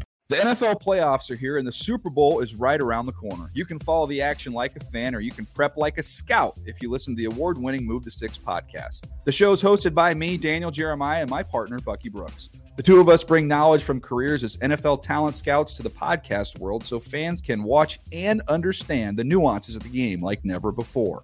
The 0.31 0.37
NFL 0.37 0.81
playoffs 0.81 1.29
are 1.29 1.35
here 1.35 1.57
and 1.57 1.67
the 1.67 1.73
Super 1.73 2.09
Bowl 2.09 2.39
is 2.39 2.55
right 2.55 2.79
around 2.79 3.05
the 3.05 3.11
corner. 3.11 3.51
You 3.53 3.65
can 3.65 3.79
follow 3.79 4.05
the 4.05 4.21
action 4.21 4.53
like 4.53 4.73
a 4.77 4.79
fan 4.79 5.13
or 5.13 5.19
you 5.19 5.33
can 5.33 5.45
prep 5.47 5.75
like 5.75 5.97
a 5.97 6.03
scout 6.03 6.57
if 6.65 6.81
you 6.81 6.89
listen 6.89 7.17
to 7.17 7.21
the 7.21 7.25
award 7.25 7.57
winning 7.57 7.85
Move 7.85 8.05
the 8.05 8.11
Sticks 8.11 8.37
podcast. 8.37 9.03
The 9.25 9.31
show 9.33 9.51
is 9.51 9.61
hosted 9.61 9.93
by 9.93 10.13
me, 10.13 10.37
Daniel 10.37 10.71
Jeremiah, 10.71 11.19
and 11.19 11.29
my 11.29 11.43
partner, 11.43 11.79
Bucky 11.79 12.07
Brooks. 12.07 12.47
The 12.77 12.83
two 12.83 13.01
of 13.01 13.09
us 13.09 13.25
bring 13.25 13.45
knowledge 13.45 13.83
from 13.83 13.99
careers 13.99 14.45
as 14.45 14.55
NFL 14.55 15.01
talent 15.03 15.35
scouts 15.35 15.73
to 15.73 15.83
the 15.83 15.89
podcast 15.89 16.59
world 16.59 16.85
so 16.85 16.97
fans 16.97 17.41
can 17.41 17.61
watch 17.61 17.99
and 18.13 18.41
understand 18.47 19.17
the 19.17 19.25
nuances 19.25 19.75
of 19.75 19.83
the 19.83 19.89
game 19.89 20.23
like 20.23 20.45
never 20.45 20.71
before. 20.71 21.23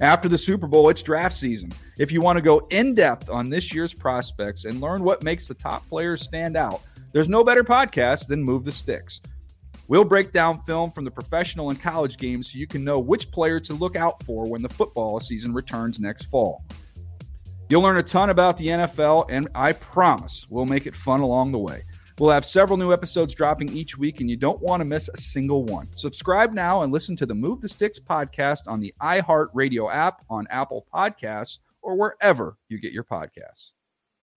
After 0.00 0.30
the 0.30 0.38
Super 0.38 0.66
Bowl, 0.66 0.88
it's 0.88 1.02
draft 1.02 1.34
season. 1.34 1.72
If 1.98 2.10
you 2.10 2.22
want 2.22 2.38
to 2.38 2.42
go 2.42 2.66
in 2.70 2.94
depth 2.94 3.28
on 3.28 3.50
this 3.50 3.72
year's 3.74 3.92
prospects 3.92 4.64
and 4.64 4.80
learn 4.80 5.04
what 5.04 5.22
makes 5.22 5.46
the 5.46 5.54
top 5.54 5.86
players 5.90 6.22
stand 6.22 6.56
out, 6.56 6.80
there's 7.14 7.28
no 7.28 7.44
better 7.44 7.62
podcast 7.62 8.26
than 8.26 8.42
Move 8.42 8.64
the 8.64 8.72
Sticks. 8.72 9.20
We'll 9.86 10.02
break 10.02 10.32
down 10.32 10.58
film 10.62 10.90
from 10.90 11.04
the 11.04 11.12
professional 11.12 11.70
and 11.70 11.80
college 11.80 12.16
games 12.18 12.50
so 12.50 12.58
you 12.58 12.66
can 12.66 12.82
know 12.82 12.98
which 12.98 13.30
player 13.30 13.60
to 13.60 13.72
look 13.72 13.94
out 13.94 14.20
for 14.24 14.50
when 14.50 14.62
the 14.62 14.68
football 14.68 15.20
season 15.20 15.54
returns 15.54 16.00
next 16.00 16.24
fall. 16.24 16.64
You'll 17.68 17.82
learn 17.82 17.98
a 17.98 18.02
ton 18.02 18.30
about 18.30 18.58
the 18.58 18.66
NFL, 18.66 19.26
and 19.30 19.46
I 19.54 19.74
promise 19.74 20.48
we'll 20.50 20.66
make 20.66 20.88
it 20.88 20.94
fun 20.94 21.20
along 21.20 21.52
the 21.52 21.58
way. 21.58 21.82
We'll 22.18 22.30
have 22.30 22.44
several 22.44 22.78
new 22.78 22.92
episodes 22.92 23.32
dropping 23.32 23.70
each 23.70 23.96
week, 23.96 24.20
and 24.20 24.28
you 24.28 24.36
don't 24.36 24.60
want 24.60 24.80
to 24.80 24.84
miss 24.84 25.08
a 25.08 25.16
single 25.16 25.62
one. 25.62 25.86
Subscribe 25.96 26.52
now 26.52 26.82
and 26.82 26.92
listen 26.92 27.14
to 27.14 27.26
the 27.26 27.34
Move 27.34 27.60
the 27.60 27.68
Sticks 27.68 28.00
podcast 28.00 28.62
on 28.66 28.80
the 28.80 28.92
iHeartRadio 29.00 29.92
app, 29.94 30.24
on 30.28 30.48
Apple 30.50 30.84
Podcasts, 30.92 31.60
or 31.80 31.96
wherever 31.96 32.56
you 32.68 32.80
get 32.80 32.92
your 32.92 33.04
podcasts. 33.04 33.70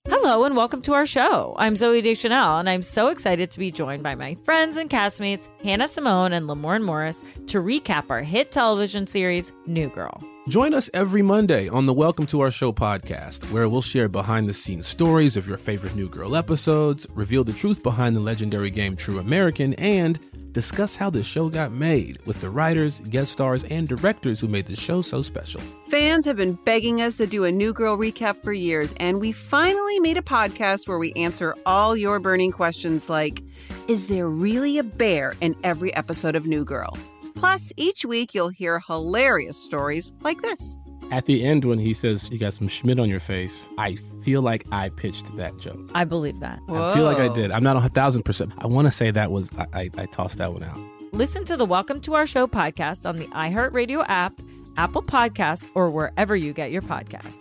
Hello 0.09 0.45
and 0.45 0.55
welcome 0.55 0.81
to 0.83 0.93
our 0.93 1.05
show. 1.05 1.53
I'm 1.57 1.73
Zooey 1.73 2.01
Deschanel, 2.01 2.59
and 2.59 2.69
I'm 2.69 2.81
so 2.81 3.09
excited 3.09 3.51
to 3.51 3.59
be 3.59 3.71
joined 3.71 4.03
by 4.03 4.15
my 4.15 4.37
friends 4.45 4.77
and 4.77 4.89
castmates 4.89 5.49
Hannah 5.61 5.89
Simone 5.89 6.31
and 6.31 6.47
Lamorne 6.47 6.83
Morris 6.83 7.21
to 7.47 7.61
recap 7.61 8.09
our 8.09 8.21
hit 8.21 8.49
television 8.49 9.05
series 9.05 9.51
New 9.65 9.89
Girl. 9.89 10.23
Join 10.47 10.73
us 10.73 10.89
every 10.93 11.21
Monday 11.21 11.67
on 11.67 11.87
the 11.87 11.93
Welcome 11.93 12.25
to 12.27 12.39
Our 12.39 12.51
Show 12.51 12.71
podcast, 12.71 13.51
where 13.51 13.67
we'll 13.67 13.81
share 13.81 14.07
behind 14.07 14.47
the 14.47 14.53
scenes 14.53 14.87
stories 14.87 15.35
of 15.35 15.45
your 15.45 15.57
favorite 15.57 15.93
New 15.93 16.07
Girl 16.07 16.37
episodes, 16.37 17.05
reveal 17.13 17.43
the 17.43 17.51
truth 17.51 17.83
behind 17.83 18.15
the 18.15 18.21
legendary 18.21 18.69
game 18.69 18.95
True 18.95 19.19
American, 19.19 19.73
and 19.73 20.19
discuss 20.51 20.95
how 20.95 21.09
the 21.09 21.23
show 21.23 21.49
got 21.49 21.71
made 21.71 22.19
with 22.25 22.41
the 22.41 22.49
writers, 22.49 23.01
guest 23.09 23.31
stars, 23.31 23.63
and 23.65 23.87
directors 23.87 24.41
who 24.41 24.47
made 24.47 24.65
the 24.65 24.75
show 24.75 25.01
so 25.01 25.21
special. 25.21 25.61
Fans 25.89 26.25
have 26.25 26.37
been 26.37 26.53
begging 26.65 27.01
us 27.01 27.17
to 27.17 27.27
do 27.27 27.43
a 27.45 27.51
New 27.51 27.73
Girl 27.73 27.97
recap 27.97 28.43
for 28.43 28.53
years, 28.53 28.93
and 28.97 29.19
we 29.19 29.31
finally 29.31 29.99
made 29.99 30.17
a 30.17 30.21
podcast 30.21 30.87
where 30.87 30.97
we 30.97 31.13
answer 31.13 31.55
all 31.65 31.95
your 31.95 32.19
burning 32.19 32.51
questions 32.51 33.09
like 33.09 33.41
Is 33.87 34.07
there 34.07 34.27
really 34.27 34.77
a 34.77 34.83
bear 34.83 35.33
in 35.41 35.55
every 35.63 35.93
episode 35.95 36.35
of 36.35 36.47
New 36.47 36.65
Girl? 36.65 36.97
Plus, 37.35 37.71
each 37.77 38.03
week 38.03 38.33
you'll 38.33 38.49
hear 38.49 38.79
hilarious 38.79 39.57
stories 39.57 40.11
like 40.21 40.41
this. 40.41 40.77
At 41.09 41.25
the 41.25 41.45
end, 41.45 41.63
when 41.63 41.79
he 41.79 41.93
says 41.93 42.29
you 42.29 42.37
got 42.37 42.53
some 42.53 42.67
Schmidt 42.67 42.99
on 42.99 43.07
your 43.07 43.21
face, 43.21 43.65
I 43.77 43.95
feel 44.23 44.41
like 44.41 44.65
I 44.73 44.89
pitched 44.89 45.35
that 45.37 45.57
joke. 45.57 45.79
I 45.95 46.03
believe 46.03 46.41
that. 46.41 46.59
Whoa. 46.65 46.89
I 46.89 46.93
feel 46.93 47.05
like 47.05 47.17
I 47.17 47.29
did. 47.29 47.49
I'm 47.49 47.63
not 47.63 47.77
a 47.77 47.89
thousand 47.89 48.23
percent. 48.23 48.51
I 48.57 48.67
want 48.67 48.87
to 48.87 48.91
say 48.91 49.09
that 49.11 49.31
was 49.31 49.49
I, 49.57 49.65
I, 49.73 49.89
I 49.97 50.05
tossed 50.07 50.37
that 50.39 50.51
one 50.51 50.63
out. 50.63 50.77
Listen 51.13 51.45
to 51.45 51.55
the 51.55 51.63
Welcome 51.65 52.01
to 52.01 52.13
Our 52.15 52.27
Show 52.27 52.45
podcast 52.45 53.07
on 53.07 53.17
the 53.17 53.27
iHeartRadio 53.27 54.05
app, 54.09 54.33
Apple 54.75 55.01
Podcasts, 55.01 55.67
or 55.75 55.89
wherever 55.89 56.35
you 56.35 56.51
get 56.51 56.71
your 56.71 56.81
podcasts. 56.81 57.35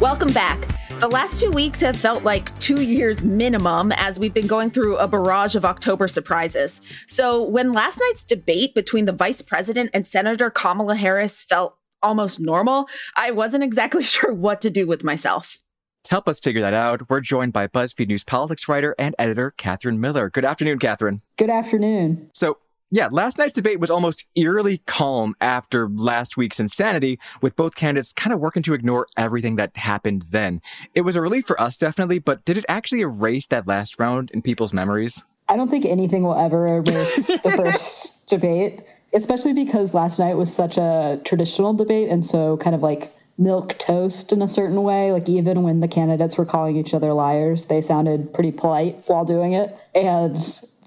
Welcome 0.00 0.32
back. 0.34 0.58
The 0.98 1.08
last 1.08 1.40
two 1.40 1.50
weeks 1.50 1.80
have 1.80 1.96
felt 1.96 2.22
like 2.22 2.56
two 2.60 2.80
years 2.82 3.24
minimum 3.24 3.92
as 3.92 4.18
we've 4.18 4.32
been 4.32 4.46
going 4.46 4.70
through 4.70 4.96
a 4.98 5.08
barrage 5.08 5.56
of 5.56 5.64
October 5.64 6.06
surprises. 6.06 6.80
So, 7.08 7.42
when 7.42 7.72
last 7.72 8.00
night's 8.00 8.22
debate 8.22 8.74
between 8.74 9.06
the 9.06 9.12
vice 9.12 9.42
president 9.42 9.90
and 9.92 10.06
Senator 10.06 10.48
Kamala 10.48 10.94
Harris 10.94 11.42
felt 11.42 11.76
almost 12.02 12.38
normal, 12.38 12.88
I 13.16 13.32
wasn't 13.32 13.64
exactly 13.64 14.02
sure 14.02 14.32
what 14.32 14.60
to 14.60 14.70
do 14.70 14.86
with 14.86 15.02
myself. 15.02 15.58
To 16.04 16.10
help 16.10 16.28
us 16.28 16.40
figure 16.40 16.60
that 16.60 16.74
out, 16.74 17.08
we're 17.08 17.20
joined 17.20 17.52
by 17.52 17.66
BuzzFeed 17.66 18.08
News 18.08 18.24
politics 18.24 18.68
writer 18.68 18.94
and 18.98 19.14
editor 19.18 19.52
Katherine 19.56 20.00
Miller. 20.00 20.30
Good 20.30 20.44
afternoon, 20.44 20.78
Katherine. 20.78 21.18
Good 21.36 21.50
afternoon. 21.50 22.30
So, 22.32 22.58
yeah, 22.92 23.08
last 23.10 23.38
night's 23.38 23.54
debate 23.54 23.80
was 23.80 23.90
almost 23.90 24.26
eerily 24.36 24.82
calm 24.86 25.34
after 25.40 25.88
last 25.88 26.36
week's 26.36 26.60
insanity, 26.60 27.18
with 27.40 27.56
both 27.56 27.74
candidates 27.74 28.12
kind 28.12 28.34
of 28.34 28.38
working 28.38 28.62
to 28.64 28.74
ignore 28.74 29.06
everything 29.16 29.56
that 29.56 29.74
happened 29.78 30.26
then. 30.30 30.60
It 30.94 31.00
was 31.00 31.16
a 31.16 31.22
relief 31.22 31.46
for 31.46 31.58
us, 31.58 31.78
definitely, 31.78 32.18
but 32.18 32.44
did 32.44 32.58
it 32.58 32.66
actually 32.68 33.00
erase 33.00 33.46
that 33.46 33.66
last 33.66 33.98
round 33.98 34.30
in 34.32 34.42
people's 34.42 34.74
memories? 34.74 35.24
I 35.48 35.56
don't 35.56 35.70
think 35.70 35.86
anything 35.86 36.22
will 36.22 36.38
ever 36.38 36.66
erase 36.66 37.26
the 37.42 37.50
first 37.56 38.28
debate, 38.28 38.80
especially 39.14 39.54
because 39.54 39.94
last 39.94 40.18
night 40.18 40.34
was 40.34 40.54
such 40.54 40.76
a 40.76 41.18
traditional 41.24 41.72
debate 41.72 42.10
and 42.10 42.26
so 42.26 42.58
kind 42.58 42.76
of 42.76 42.82
like 42.82 43.10
milk 43.38 43.78
toast 43.78 44.34
in 44.34 44.42
a 44.42 44.48
certain 44.48 44.82
way. 44.82 45.12
Like 45.12 45.30
even 45.30 45.62
when 45.62 45.80
the 45.80 45.88
candidates 45.88 46.36
were 46.36 46.44
calling 46.44 46.76
each 46.76 46.92
other 46.92 47.14
liars, 47.14 47.64
they 47.64 47.80
sounded 47.80 48.34
pretty 48.34 48.52
polite 48.52 49.02
while 49.06 49.24
doing 49.24 49.54
it. 49.54 49.74
And 49.94 50.36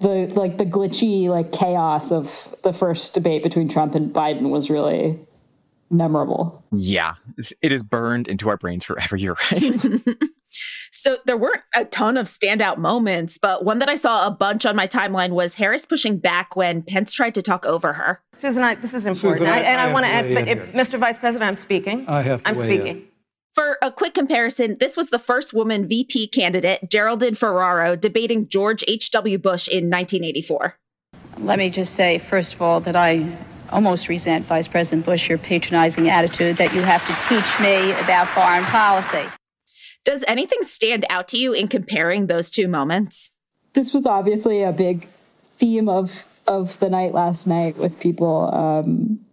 the 0.00 0.32
like 0.34 0.58
the 0.58 0.66
glitchy 0.66 1.28
like 1.28 1.52
chaos 1.52 2.12
of 2.12 2.54
the 2.62 2.72
first 2.72 3.14
debate 3.14 3.42
between 3.42 3.68
Trump 3.68 3.94
and 3.94 4.12
Biden 4.12 4.50
was 4.50 4.70
really 4.70 5.18
memorable. 5.90 6.64
Yeah, 6.72 7.14
it 7.62 7.72
is 7.72 7.82
burned 7.82 8.28
into 8.28 8.48
our 8.48 8.56
brains 8.56 8.84
forever. 8.84 9.16
You're 9.16 9.36
right. 9.52 10.00
So 11.06 11.18
there 11.24 11.36
weren't 11.36 11.62
a 11.72 11.84
ton 11.84 12.16
of 12.16 12.26
standout 12.26 12.78
moments, 12.78 13.38
but 13.38 13.64
one 13.64 13.78
that 13.78 13.88
I 13.88 13.94
saw 13.94 14.26
a 14.26 14.30
bunch 14.30 14.66
on 14.66 14.74
my 14.74 14.88
timeline 14.88 15.30
was 15.30 15.54
Harris 15.54 15.86
pushing 15.86 16.18
back 16.18 16.56
when 16.56 16.82
Pence 16.82 17.12
tried 17.12 17.34
to 17.34 17.42
talk 17.42 17.64
over 17.64 17.92
her. 17.92 18.20
Susan, 18.32 18.64
I, 18.64 18.74
this 18.74 18.92
is 18.92 19.06
important, 19.06 19.38
Susan, 19.38 19.46
I, 19.46 19.58
and 19.58 19.80
I, 19.80 19.90
I 19.90 19.92
want 19.92 20.04
to 20.04 20.10
add, 20.10 20.34
but 20.34 20.48
if, 20.48 20.58
Mr. 20.72 20.98
Vice 20.98 21.16
President, 21.16 21.46
I'm 21.46 21.54
speaking. 21.54 22.06
I 22.08 22.22
have. 22.22 22.42
I'm 22.44 22.56
speaking. 22.56 22.86
In. 22.88 23.08
For 23.56 23.78
a 23.80 23.90
quick 23.90 24.12
comparison, 24.12 24.76
this 24.80 24.98
was 24.98 25.08
the 25.08 25.18
first 25.18 25.54
woman 25.54 25.88
VP 25.88 26.28
candidate, 26.28 26.90
Geraldine 26.90 27.34
Ferraro, 27.34 27.96
debating 27.96 28.48
George 28.48 28.84
H.W. 28.86 29.38
Bush 29.38 29.66
in 29.66 29.88
1984. 29.88 30.78
Let 31.38 31.58
me 31.58 31.70
just 31.70 31.94
say, 31.94 32.18
first 32.18 32.52
of 32.52 32.60
all, 32.60 32.80
that 32.80 32.96
I 32.96 33.34
almost 33.70 34.10
resent 34.10 34.44
Vice 34.44 34.68
President 34.68 35.06
Bush 35.06 35.30
your 35.30 35.38
patronizing 35.38 36.10
attitude 36.10 36.58
that 36.58 36.74
you 36.74 36.82
have 36.82 37.00
to 37.06 37.28
teach 37.30 37.58
me 37.58 37.92
about 37.92 38.28
foreign 38.34 38.64
policy. 38.64 39.26
Does 40.04 40.22
anything 40.28 40.58
stand 40.60 41.06
out 41.08 41.26
to 41.28 41.38
you 41.38 41.54
in 41.54 41.66
comparing 41.66 42.26
those 42.26 42.50
two 42.50 42.68
moments? 42.68 43.32
This 43.72 43.94
was 43.94 44.04
obviously 44.04 44.64
a 44.64 44.72
big 44.72 45.08
theme 45.56 45.88
of 45.88 46.26
of 46.46 46.78
the 46.78 46.90
night 46.90 47.14
last 47.14 47.46
night 47.46 47.76
with 47.78 47.98
people. 48.00 48.54
Um, 48.54 49.25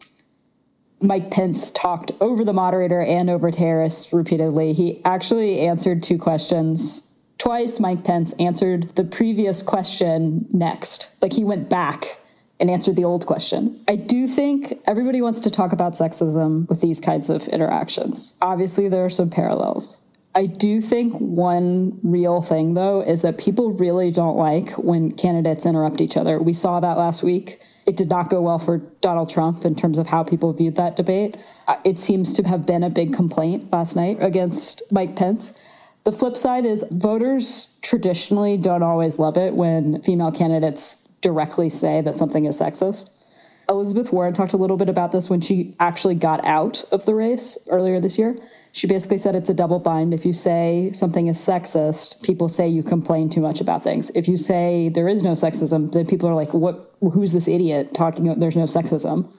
Mike 1.03 1.31
Pence 1.31 1.69
talked 1.72 2.12
over 2.22 2.45
the 2.45 2.53
moderator 2.53 3.01
and 3.01 3.29
over 3.29 3.51
Harris 3.51 4.13
repeatedly. 4.13 4.72
He 4.72 5.01
actually 5.03 5.60
answered 5.60 6.01
two 6.01 6.17
questions 6.17 7.13
twice. 7.38 7.79
Mike 7.79 8.05
Pence 8.05 8.33
answered 8.39 8.95
the 8.95 9.03
previous 9.03 9.62
question 9.62 10.48
next. 10.53 11.13
Like 11.22 11.33
he 11.33 11.43
went 11.43 11.69
back 11.69 12.19
and 12.60 12.69
answered 12.69 12.95
the 12.95 13.03
old 13.03 13.25
question. 13.25 13.83
I 13.89 13.98
do 13.98 14.27
think 14.27 14.79
everybody 14.86 15.22
wants 15.22 15.41
to 15.41 15.51
talk 15.51 15.74
about 15.74 15.93
sexism 15.93 16.69
with 16.69 16.79
these 16.79 17.01
kinds 17.01 17.29
of 17.29 17.50
interactions. 17.50 18.38
Obviously, 18.41 18.88
there 18.88 19.03
are 19.03 19.10
some 19.10 19.29
parallels. 19.29 20.01
I 20.36 20.45
do 20.45 20.79
think 20.79 21.13
one 21.19 22.00
real 22.01 22.41
thing, 22.41 22.74
though, 22.75 23.01
is 23.01 23.22
that 23.24 23.38
people 23.38 23.72
really 23.72 24.10
don't 24.10 24.38
like 24.38 24.72
when 24.72 25.12
candidates 25.12 25.65
interrupt 25.65 26.00
each 26.00 26.15
other. 26.15 26.41
We 26.41 26.53
saw 26.53 26.79
that 26.79 26.98
last 26.98 27.22
week. 27.22 27.60
It 27.85 27.95
did 27.95 28.09
not 28.09 28.29
go 28.29 28.41
well 28.41 28.59
for 28.59 28.77
Donald 29.01 29.29
Trump 29.29 29.65
in 29.65 29.75
terms 29.75 29.97
of 29.99 30.07
how 30.07 30.23
people 30.23 30.53
viewed 30.53 30.75
that 30.75 30.95
debate. 30.95 31.35
Uh, 31.67 31.77
it 31.83 31.99
seems 31.99 32.33
to 32.33 32.43
have 32.43 32.65
been 32.65 32.83
a 32.83 32.89
big 32.89 33.13
complaint 33.13 33.71
last 33.71 33.95
night 33.95 34.17
against 34.21 34.81
Mike 34.91 35.15
Pence. 35.15 35.59
The 36.03 36.11
flip 36.11 36.35
side 36.35 36.65
is 36.65 36.85
voters 36.91 37.79
traditionally 37.81 38.57
don't 38.57 38.83
always 38.83 39.19
love 39.19 39.37
it 39.37 39.53
when 39.53 40.01
female 40.01 40.31
candidates 40.31 41.08
directly 41.21 41.69
say 41.69 42.01
that 42.01 42.17
something 42.17 42.45
is 42.45 42.60
sexist. 42.60 43.12
Elizabeth 43.69 44.12
Warren 44.12 44.34
talked 44.34 44.53
a 44.53 44.58
little 44.58 44.75
bit 44.75 44.89
about 44.89 45.13
this 45.13 45.29
when 45.29 45.39
she 45.39 45.73
actually 45.79 46.15
got 46.15 46.43
out 46.43 46.84
of 46.91 47.05
the 47.05 47.15
race 47.15 47.58
earlier 47.69 47.99
this 47.99 48.17
year 48.17 48.36
she 48.73 48.88
basically 48.88 49.19
said 49.19 49.36
it's 49.36 49.49
a 49.49 49.53
double 49.53 49.77
bind. 49.77 50.15
If 50.15 50.25
you 50.25 50.33
say 50.33 50.89
something 50.93 51.27
is 51.27 51.38
sexist, 51.38 52.23
people 52.23 52.49
say 52.49 52.67
you 52.67 52.81
complain 52.81 53.29
too 53.29 53.39
much 53.39 53.62
about 53.62 53.83
things. 53.83 54.09
If 54.15 54.27
you 54.27 54.36
say 54.36 54.89
there 54.89 55.07
is 55.07 55.21
no 55.21 55.33
sexism, 55.33 55.91
then 55.91 56.07
people 56.07 56.27
are 56.27 56.33
like, 56.33 56.55
"What? 56.55 56.91
Who's 56.99 57.33
this 57.33 57.47
idiot 57.47 57.93
talking? 57.93 58.27
About 58.27 58.39
there's 58.39 58.55
no 58.55 58.63
sexism." 58.63 59.29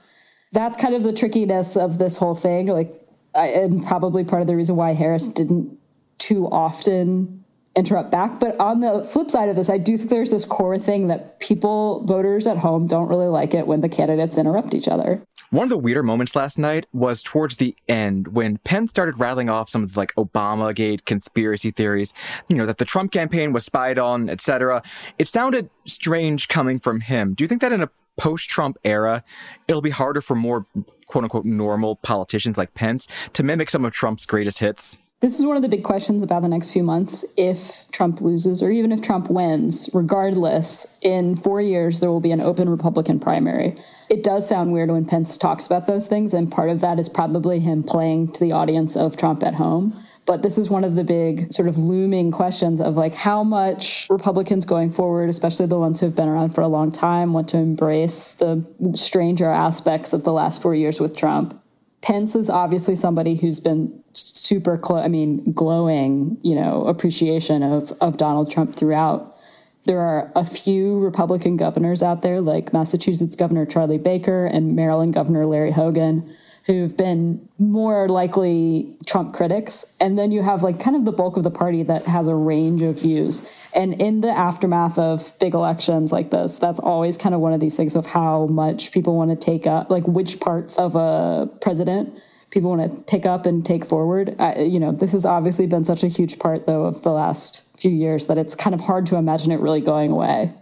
That's 0.53 0.77
kind 0.77 0.95
of 0.95 1.03
the 1.03 1.13
trickiness 1.13 1.77
of 1.77 1.99
this 1.99 2.17
whole 2.17 2.37
thing. 2.37 2.69
Like, 2.69 2.95
I, 3.35 3.49
and 3.49 3.85
probably 3.85 4.23
part 4.23 4.41
of 4.41 4.47
the 4.47 4.55
reason 4.55 4.77
why 4.77 4.93
Harris 4.93 5.29
didn't 5.29 5.79
too 6.19 6.47
often 6.47 7.44
interrupt 7.77 8.11
back. 8.11 8.39
But 8.41 8.59
on 8.61 8.81
the 8.81 9.05
flip 9.05 9.31
side 9.31 9.49
of 9.49 9.57
this, 9.57 9.69
I 9.69 9.79
do 9.79 9.97
think 9.97 10.11
there's 10.11 10.31
this 10.31 10.45
core 10.45 10.79
thing 10.79 11.09
that 11.09 11.41
people, 11.41 12.05
voters 12.05 12.47
at 12.47 12.59
home, 12.59 12.87
don't 12.87 13.09
really 13.09 13.27
like 13.27 13.55
it 13.55 13.67
when 13.67 13.81
the 13.81 13.89
candidates 13.89 14.39
interrupt 14.39 14.75
each 14.75 14.89
other. 14.89 15.23
One 15.51 15.65
of 15.65 15.71
the 15.71 15.79
weirder 15.79 16.03
moments 16.03 16.35
last 16.35 16.59
night 16.59 16.87
was 16.93 17.23
towards 17.23 17.57
the 17.57 17.77
end 17.89 18.29
when 18.29 18.59
Pence 18.59 18.91
started 18.91 19.21
rattling 19.21 19.49
off 19.49 19.69
some 19.69 19.83
of 19.83 19.93
the 19.93 19.99
like 19.99 20.15
Obamagate 20.17 21.05
conspiracy 21.05 21.71
theories, 21.71 22.13
you 22.49 22.57
know, 22.57 22.67
that 22.67 22.79
the 22.79 22.85
Trump 22.85 23.13
campaign 23.13 23.53
was 23.53 23.65
spied 23.65 23.99
on, 23.99 24.29
etc. 24.29 24.83
It 25.19 25.29
sounded 25.29 25.71
strange 25.85 26.49
coming 26.49 26.79
from 26.79 27.01
him. 27.01 27.35
Do 27.35 27.45
you 27.45 27.49
think 27.49 27.61
that 27.61 27.73
in 27.73 27.83
a 27.83 27.91
post-Trump 28.17 28.79
era, 28.85 29.25
it'll 29.69 29.83
be 29.83 29.91
harder 29.91 30.21
for 30.21 30.35
more 30.35 30.67
quote 31.07 31.25
unquote 31.25 31.45
normal 31.45 31.97
politicians 31.97 32.57
like 32.57 32.75
Pence 32.75 33.07
to 33.33 33.43
mimic 33.43 33.71
some 33.71 33.85
of 33.85 33.93
Trump's 33.93 34.27
greatest 34.27 34.61
hits? 34.61 34.99
This 35.25 35.39
is 35.41 35.47
one 35.47 35.57
of 35.57 35.63
the 35.63 35.71
big 35.71 35.85
questions 35.85 36.23
about 36.23 36.43
the 36.43 36.49
next 36.49 36.71
few 36.71 36.83
months. 36.83 37.25
If 37.39 37.91
Trump 37.91 38.21
loses, 38.21 38.63
or 38.63 38.71
even 38.71 38.93
if 38.93 39.01
Trump 39.01 39.31
wins, 39.31 39.89
regardless, 39.95 40.99
in 41.01 41.35
four 41.35 41.63
years, 41.63 42.01
there 42.01 42.11
will 42.11 42.21
be 42.21 42.31
an 42.31 42.43
open 42.43 42.69
Republican 42.69 43.19
primary. 43.19 43.75
It 44.11 44.23
does 44.23 44.47
sound 44.47 44.75
weird 44.75 44.91
when 44.91 45.07
Pence 45.07 45.39
talks 45.39 45.65
about 45.65 45.87
those 45.87 46.09
things, 46.09 46.35
and 46.35 46.53
part 46.53 46.69
of 46.69 46.83
that 46.83 46.99
is 46.99 47.09
probably 47.09 47.59
him 47.59 47.83
playing 47.83 48.33
to 48.33 48.41
the 48.41 48.53
audience 48.53 48.99
of 48.99 49.17
Trump 49.17 49.43
at 49.43 49.55
home. 49.55 49.99
But 50.27 50.43
this 50.43 50.59
is 50.59 50.69
one 50.69 50.85
of 50.85 50.95
the 50.95 51.05
big 51.05 51.51
sort 51.55 51.69
of 51.69 51.79
looming 51.79 52.31
questions 52.31 52.79
of 52.79 52.99
like 52.99 53.15
how 53.15 53.43
much 53.43 54.07
Republicans 54.11 54.67
going 54.67 54.91
forward, 54.91 55.31
especially 55.31 55.65
the 55.65 55.79
ones 55.79 56.01
who 56.01 56.07
have 56.07 56.15
been 56.15 56.29
around 56.29 56.55
for 56.55 56.61
a 56.61 56.69
long 56.69 56.93
time, 56.93 57.33
want 57.33 57.49
to 57.49 57.57
embrace 57.57 58.35
the 58.35 58.63
stranger 58.95 59.49
aspects 59.49 60.13
of 60.13 60.25
the 60.25 60.35
last 60.35 60.61
four 60.61 60.75
years 60.75 61.01
with 61.01 61.17
Trump. 61.17 61.59
Pence 62.03 62.37
is 62.37 62.51
obviously 62.51 62.95
somebody 62.95 63.37
who's 63.37 63.59
been 63.59 64.04
super 64.15 64.77
close, 64.79 65.05
I 65.05 65.09
mean, 65.09 65.53
glowing, 65.53 66.39
you 66.43 66.55
know, 66.55 66.87
appreciation 66.87 67.63
of, 67.63 67.93
of 68.01 68.17
Donald 68.17 68.51
Trump 68.51 68.75
throughout. 68.75 69.37
There 69.85 70.01
are 70.01 70.33
a 70.35 70.45
few 70.45 70.99
Republican 71.01 71.57
governors 71.57 72.03
out 72.03 72.23
there, 72.23 72.41
like 72.41 72.73
Massachusetts 72.73 73.37
Governor 73.37 73.67
Charlie 73.67 73.99
Baker 73.99 74.47
and 74.47 74.75
Maryland 74.75 75.13
Governor 75.13 75.45
Larry 75.45 75.73
Hogan, 75.73 76.35
who've 76.65 76.97
been 76.97 77.47
more 77.59 78.09
likely 78.09 78.97
Trump 79.05 79.35
critics. 79.35 79.95
And 80.01 80.19
then 80.19 80.33
you 80.33 80.43
have 80.43 80.63
like 80.63 80.81
kind 80.81 80.97
of 80.97 81.05
the 81.05 81.13
bulk 81.13 81.37
of 81.37 81.45
the 81.45 81.51
party 81.51 81.83
that 81.83 82.07
has 82.07 82.29
a 82.29 82.35
range 82.35 82.81
of 82.81 83.03
views. 83.03 83.51
And 83.75 84.01
in 84.01 84.23
the 84.23 84.31
aftermath 84.31 84.99
of 84.99 85.39
big 85.39 85.53
elections 85.53 86.11
like 86.11 86.31
this, 86.31 86.59
that's 86.59 86.81
always 86.81 87.19
kind 87.19 87.35
of 87.35 87.43
one 87.43 87.53
of 87.53 87.61
these 87.61 87.77
things 87.77 87.95
of 87.95 88.07
how 88.07 88.47
much 88.47 88.93
people 88.93 89.15
want 89.15 89.31
to 89.31 89.37
take 89.37 89.67
up, 89.67 89.91
like 89.91 90.07
which 90.09 90.41
parts 90.41 90.79
of 90.79 90.97
a 90.97 91.51
president 91.61 92.19
people 92.55 92.71
want 92.71 92.97
to 92.97 93.03
pick 93.03 93.27
up 93.27 93.45
and 93.45 93.67
take 93.67 93.85
forward. 93.85 94.35
Uh, 94.39 94.55
you 94.57 94.81
know, 94.81 94.93
this 94.93 95.13
has 95.13 95.27
obviously 95.27 95.67
been 95.67 95.85
such 95.85 96.05
a 96.05 96.09
huge 96.09 96.39
part, 96.39 96.67
though, 96.67 96.85
of 96.85 97.03
the 97.03 97.11
last 97.11 97.69
few 97.79 97.91
years 97.91 98.29
that 98.29 98.39
it's 98.39 98.55
kind 98.55 98.73
of 98.73 98.81
hard 98.81 99.05
to 99.07 99.17
imagine 99.17 99.53
it 99.53 99.61
really 99.61 99.81
going 99.81 100.13
away. 100.13 100.55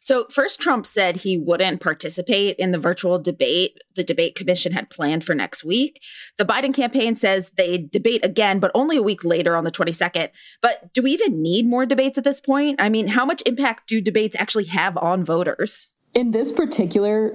So, 0.00 0.26
first, 0.30 0.60
Trump 0.60 0.84
said 0.84 1.16
he 1.16 1.38
wouldn't 1.38 1.80
participate 1.80 2.56
in 2.56 2.72
the 2.72 2.78
virtual 2.78 3.18
debate 3.18 3.78
the 3.96 4.04
debate 4.04 4.34
commission 4.34 4.72
had 4.72 4.90
planned 4.90 5.24
for 5.24 5.34
next 5.34 5.64
week. 5.64 6.02
The 6.36 6.44
Biden 6.44 6.74
campaign 6.74 7.14
says 7.14 7.50
they 7.56 7.78
debate 7.78 8.22
again, 8.22 8.58
but 8.58 8.70
only 8.74 8.98
a 8.98 9.02
week 9.02 9.24
later 9.24 9.56
on 9.56 9.64
the 9.64 9.70
22nd. 9.70 10.28
But 10.60 10.92
do 10.92 11.00
we 11.00 11.12
even 11.12 11.40
need 11.40 11.64
more 11.66 11.86
debates 11.86 12.18
at 12.18 12.24
this 12.24 12.38
point? 12.38 12.82
I 12.82 12.90
mean, 12.90 13.06
how 13.06 13.24
much 13.24 13.42
impact 13.46 13.88
do 13.88 14.02
debates 14.02 14.36
actually 14.38 14.66
have 14.66 14.98
on 14.98 15.24
voters? 15.24 15.88
In 16.12 16.32
this 16.32 16.52
particular 16.52 17.34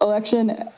election, 0.00 0.70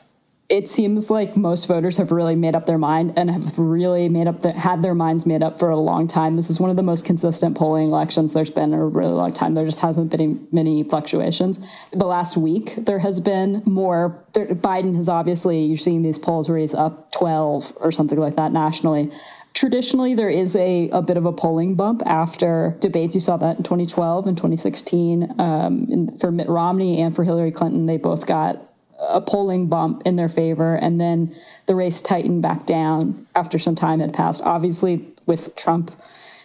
it 0.49 0.67
seems 0.67 1.11
like 1.11 1.37
most 1.37 1.67
voters 1.67 1.97
have 1.97 2.11
really 2.11 2.35
made 2.35 2.55
up 2.55 2.65
their 2.65 2.79
mind 2.79 3.13
and 3.15 3.29
have 3.29 3.59
really 3.59 4.09
made 4.09 4.25
up 4.25 4.41
the, 4.41 4.51
had 4.51 4.81
their 4.81 4.95
minds 4.95 5.27
made 5.27 5.43
up 5.43 5.59
for 5.59 5.69
a 5.69 5.77
long 5.77 6.07
time. 6.07 6.37
This 6.37 6.49
is 6.49 6.59
one 6.59 6.71
of 6.71 6.75
the 6.75 6.81
most 6.81 7.05
consistent 7.05 7.55
polling 7.55 7.89
elections 7.89 8.33
there's 8.33 8.49
been 8.49 8.73
in 8.73 8.79
a 8.79 8.85
really 8.85 9.13
long 9.13 9.31
time. 9.31 9.53
There 9.53 9.65
just 9.65 9.81
hasn't 9.81 10.09
been 10.09 10.47
many 10.51 10.81
fluctuations. 10.81 11.59
The 11.91 12.07
last 12.07 12.35
week 12.35 12.73
there 12.77 12.97
has 12.97 13.19
been 13.19 13.61
more. 13.65 14.25
There, 14.33 14.47
Biden 14.47 14.95
has 14.95 15.07
obviously 15.07 15.63
you're 15.65 15.77
seeing 15.77 16.01
these 16.01 16.17
polls 16.17 16.49
where 16.49 16.57
he's 16.57 16.73
up 16.73 17.11
12 17.11 17.77
or 17.79 17.91
something 17.91 18.17
like 18.17 18.35
that 18.35 18.51
nationally. 18.51 19.11
traditionally 19.53 20.15
there 20.15 20.29
is 20.29 20.55
a, 20.55 20.89
a 20.89 21.01
bit 21.03 21.17
of 21.17 21.25
a 21.25 21.31
polling 21.31 21.75
bump 21.75 22.01
after 22.07 22.75
debates. 22.79 23.13
You 23.13 23.21
saw 23.21 23.37
that 23.37 23.57
in 23.57 23.63
2012 23.63 24.25
and 24.25 24.35
2016 24.35 25.39
um, 25.39 25.85
in, 25.91 26.17
for 26.17 26.31
Mitt 26.31 26.49
Romney 26.49 26.99
and 26.99 27.15
for 27.15 27.23
Hillary 27.23 27.51
Clinton. 27.51 27.85
They 27.85 27.97
both 27.97 28.25
got 28.25 28.68
a 28.99 29.21
polling 29.21 29.67
bump 29.67 30.01
in 30.05 30.15
their 30.15 30.29
favor, 30.29 30.75
and 30.75 30.99
then 30.99 31.35
the 31.65 31.75
race 31.75 32.01
tightened 32.01 32.41
back 32.41 32.65
down 32.65 33.27
after 33.35 33.57
some 33.57 33.75
time 33.75 33.99
had 33.99 34.13
passed. 34.13 34.41
Obviously, 34.41 35.07
with 35.25 35.55
Trump 35.55 35.91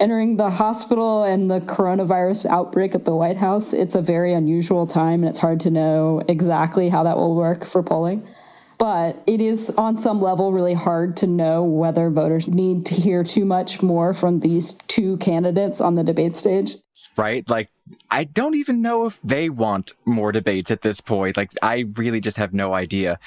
entering 0.00 0.36
the 0.36 0.50
hospital 0.50 1.24
and 1.24 1.50
the 1.50 1.60
coronavirus 1.60 2.46
outbreak 2.46 2.94
at 2.94 3.04
the 3.04 3.14
White 3.14 3.36
House, 3.36 3.72
it's 3.72 3.94
a 3.94 4.02
very 4.02 4.32
unusual 4.32 4.86
time, 4.86 5.20
and 5.20 5.28
it's 5.28 5.38
hard 5.38 5.60
to 5.60 5.70
know 5.70 6.22
exactly 6.28 6.88
how 6.88 7.02
that 7.04 7.16
will 7.16 7.34
work 7.34 7.64
for 7.64 7.82
polling. 7.82 8.26
But 8.76 9.22
it 9.26 9.40
is 9.40 9.70
on 9.70 9.96
some 9.96 10.18
level 10.18 10.52
really 10.52 10.74
hard 10.74 11.16
to 11.18 11.26
know 11.26 11.62
whether 11.62 12.10
voters 12.10 12.48
need 12.48 12.86
to 12.86 12.94
hear 12.94 13.22
too 13.22 13.44
much 13.44 13.82
more 13.82 14.12
from 14.12 14.40
these 14.40 14.74
two 14.74 15.16
candidates 15.18 15.80
on 15.80 15.94
the 15.94 16.02
debate 16.02 16.36
stage. 16.36 16.76
Right? 17.16 17.48
Like, 17.48 17.70
I 18.10 18.24
don't 18.24 18.54
even 18.54 18.82
know 18.82 19.06
if 19.06 19.20
they 19.22 19.48
want 19.48 19.92
more 20.04 20.32
debates 20.32 20.70
at 20.70 20.82
this 20.82 21.00
point. 21.00 21.36
Like, 21.36 21.52
I 21.62 21.84
really 21.96 22.20
just 22.20 22.38
have 22.38 22.52
no 22.52 22.74
idea. 22.74 23.18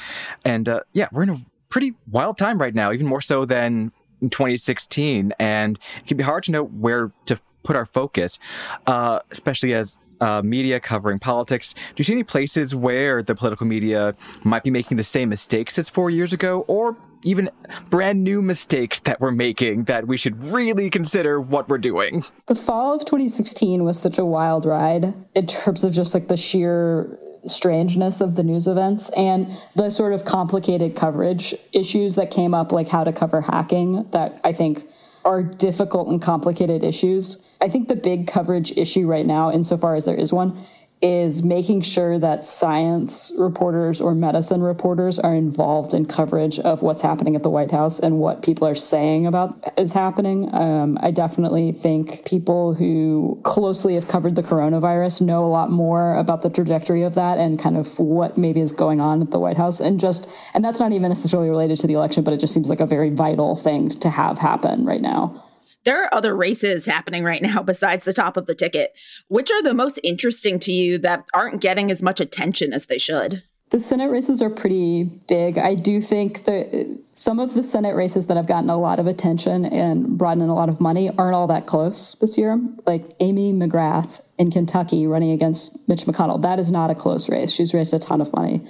And 0.44 0.68
uh, 0.68 0.82
yeah, 0.94 1.08
we're 1.12 1.24
in 1.24 1.30
a 1.30 1.38
pretty 1.70 1.94
wild 2.10 2.38
time 2.38 2.60
right 2.60 2.76
now, 2.76 2.92
even 2.92 3.08
more 3.08 3.22
so 3.22 3.46
than 3.46 3.92
2016. 4.22 5.34
And 5.40 5.80
it 5.98 6.08
can 6.08 6.18
be 6.18 6.24
hard 6.24 6.44
to 6.44 6.52
know 6.52 6.64
where 6.64 7.12
to 7.26 7.40
put 7.64 7.76
our 7.76 7.86
focus, 7.86 8.40
uh, 8.88 9.20
especially 9.32 9.74
as 9.74 10.00
uh, 10.22 10.42
media 10.44 10.80
covering 10.80 11.20
politics. 11.20 11.74
Do 11.74 11.82
you 11.98 12.04
see 12.04 12.14
any 12.14 12.24
places 12.24 12.76
where 12.76 13.22
the 13.22 13.36
political 13.36 13.68
media 13.68 14.16
might 14.44 14.64
be 14.64 14.72
making 14.72 14.98
the 14.98 15.04
same 15.04 15.30
mistakes 15.30 15.78
as 15.78 15.90
four 15.90 16.10
years 16.10 16.34
ago, 16.34 16.62
or 16.68 16.98
even 17.28 17.50
brand 17.90 18.24
new 18.24 18.42
mistakes 18.42 19.00
that 19.02 19.20
we're 19.20 19.32
making 19.32 19.84
that 19.86 20.08
we 20.08 20.18
should 20.18 20.42
really 20.46 20.90
consider 20.90 21.42
what 21.42 21.68
we're 21.68 21.78
doing? 21.78 22.24
The 22.48 22.56
fall 22.56 22.96
of 22.96 23.06
2016 23.06 23.84
was 23.84 24.00
such 24.00 24.18
a 24.18 24.26
wild 24.26 24.66
ride 24.66 25.14
in 25.36 25.46
terms 25.46 25.84
of 25.84 25.94
just 25.94 26.14
like 26.14 26.30
the 26.30 26.38
sheer 26.38 27.20
strangeness 27.46 28.22
of 28.22 28.36
the 28.36 28.44
news 28.44 28.68
events 28.68 29.10
and 29.12 29.50
the 29.76 29.90
sort 29.90 30.14
of 30.14 30.26
complicated 30.26 30.96
coverage 30.96 31.54
issues 31.74 32.16
that 32.16 32.32
came 32.32 32.54
up, 32.54 32.72
like 32.72 32.88
how 32.88 33.04
to 33.04 33.14
cover 33.14 33.42
hacking, 33.42 34.10
that 34.12 34.40
I 34.44 34.54
think 34.54 34.88
are 35.26 35.44
difficult 35.44 36.08
and 36.08 36.22
complicated 36.22 36.84
issues. 36.84 37.46
I 37.60 37.68
think 37.68 37.90
the 37.90 37.96
big 37.96 38.28
coverage 38.28 38.78
issue 38.78 39.08
right 39.08 39.26
now, 39.26 39.52
insofar 39.52 39.96
as 39.96 40.06
there 40.06 40.16
is 40.16 40.32
one, 40.32 40.66
is 41.02 41.44
making 41.44 41.82
sure 41.82 42.18
that 42.18 42.46
science 42.46 43.32
reporters 43.38 44.02
or 44.02 44.16
medicine 44.16 44.62
reporters 44.62 45.20
are 45.20 45.36
involved 45.36 45.94
in 45.94 46.06
coverage 46.08 46.58
of 46.60 46.82
what's 46.82 47.04
happening 47.04 47.36
at 47.36 47.44
the 47.44 47.50
White 47.50 47.70
House 47.70 48.00
and 48.00 48.18
what 48.18 48.42
people 48.42 48.68
are 48.68 48.74
saying 48.74 49.28
about 49.28 49.56
is 49.78 49.94
happening. 49.94 50.54
Um, 50.56 50.98
I 51.02 51.12
definitely 51.12 51.72
think 51.72 52.26
people 52.26 52.74
who 52.74 53.40
closely 53.44 53.94
have 53.94 54.08
covered 54.08 54.36
the 54.36 54.42
coronavirus 54.42 55.22
know 55.22 55.46
a 55.46 55.48
lot 55.50 55.70
more 55.70 56.16
about 56.16 56.42
the 56.42 56.50
trajectory 56.50 57.04
of 57.04 57.14
that 57.14 57.38
and 57.38 57.60
kind 57.60 57.78
of 57.78 58.00
what 58.00 58.36
maybe 58.36 58.60
is 58.60 58.72
going 58.72 59.00
on 59.00 59.22
at 59.22 59.30
the 59.30 59.40
White 59.40 59.58
House. 59.58 59.80
And 59.80 60.00
just, 60.00 60.28
and 60.56 60.66
that's 60.66 60.80
not 60.80 60.94
even 60.94 61.10
necessarily 61.10 61.50
related 61.50 61.78
to 61.80 61.88
the 61.88 61.94
election, 61.94 62.24
but 62.24 62.34
it 62.34 62.40
just 62.40 62.56
seems 62.56 62.70
like 62.70 62.80
a 62.80 62.88
very 62.88 63.12
vital 63.12 63.56
thing 63.56 63.90
to 63.90 64.10
have 64.10 64.40
happen 64.40 64.84
right 64.84 65.02
now 65.02 65.44
there 65.88 66.04
are 66.04 66.14
other 66.14 66.36
races 66.36 66.86
happening 66.86 67.24
right 67.24 67.42
now 67.42 67.64
besides 67.64 68.04
the 68.04 68.14
top 68.14 68.38
of 68.38 68.46
the 68.46 68.54
ticket. 68.54 68.94
Which 69.30 69.50
are 69.50 69.64
the 69.64 69.74
most 69.74 70.00
interesting 70.04 70.60
to 70.60 70.72
you 70.72 70.98
that 71.00 71.26
aren't 71.34 71.62
getting 71.62 71.90
as 71.90 72.04
much 72.04 72.20
attention 72.20 72.74
as 72.74 72.88
they 72.88 72.98
should? 72.98 73.44
The 73.70 73.80
Senate 73.80 74.10
races 74.10 74.42
are 74.42 74.50
pretty 74.50 75.04
big. 75.04 75.58
I 75.58 75.76
do 75.76 76.00
think 76.00 76.46
that 76.46 77.00
some 77.12 77.40
of 77.40 77.54
the 77.54 77.64
Senate 77.64 77.96
races 77.96 78.28
that 78.28 78.38
have 78.38 78.48
gotten 78.48 78.70
a 78.70 78.78
lot 78.78 78.98
of 79.00 79.08
attention 79.08 79.66
and 79.66 80.18
brought 80.18 80.38
in 80.38 80.44
a 80.44 80.56
lot 80.56 80.70
of 80.70 80.80
money 80.80 81.10
aren't 81.18 81.36
all 81.36 81.48
that 81.48 81.66
close 81.66 82.14
this 82.22 82.38
year. 82.38 82.60
Like 82.86 83.04
Amy 83.20 83.52
McGrath 83.52 84.22
in 84.38 84.52
Kentucky 84.52 85.06
running 85.06 85.32
against 85.32 85.88
Mitch 85.90 86.02
McConnell. 86.04 86.42
That 86.42 86.60
is 86.60 86.72
not 86.72 86.92
a 86.92 86.96
close 86.96 87.28
race. 87.28 87.52
She's 87.52 87.74
raised 87.74 87.94
a 87.94 88.00
ton 88.00 88.22
of 88.22 88.32
money. 88.34 88.66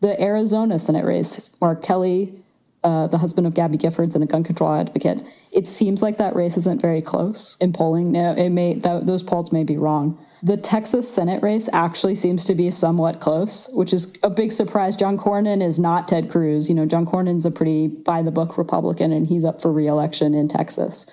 The 0.00 0.20
Arizona 0.20 0.80
Senate 0.80 1.04
race, 1.04 1.56
Mark 1.60 1.84
Kelly 1.84 2.41
uh, 2.84 3.06
the 3.06 3.18
husband 3.18 3.46
of 3.46 3.54
Gabby 3.54 3.78
Giffords 3.78 4.14
and 4.14 4.24
a 4.24 4.26
gun 4.26 4.44
control 4.44 4.72
advocate. 4.72 5.24
It 5.50 5.68
seems 5.68 6.02
like 6.02 6.18
that 6.18 6.34
race 6.34 6.56
isn't 6.56 6.80
very 6.80 7.02
close 7.02 7.56
in 7.60 7.72
polling. 7.72 8.12
Now, 8.12 8.32
it 8.32 8.50
may 8.50 8.74
that, 8.74 9.06
those 9.06 9.22
polls 9.22 9.52
may 9.52 9.64
be 9.64 9.76
wrong. 9.76 10.18
The 10.44 10.56
Texas 10.56 11.08
Senate 11.08 11.40
race 11.40 11.68
actually 11.72 12.16
seems 12.16 12.44
to 12.46 12.56
be 12.56 12.68
somewhat 12.72 13.20
close, 13.20 13.68
which 13.74 13.92
is 13.92 14.16
a 14.24 14.30
big 14.30 14.50
surprise. 14.50 14.96
John 14.96 15.16
Cornyn 15.16 15.62
is 15.62 15.78
not 15.78 16.08
Ted 16.08 16.28
Cruz. 16.28 16.68
You 16.68 16.74
know, 16.74 16.86
John 16.86 17.06
Cornyn's 17.06 17.46
a 17.46 17.50
pretty 17.52 17.86
by 17.86 18.22
the 18.22 18.32
book 18.32 18.58
Republican, 18.58 19.12
and 19.12 19.28
he's 19.28 19.44
up 19.44 19.62
for 19.62 19.70
reelection 19.70 20.34
in 20.34 20.48
Texas 20.48 21.06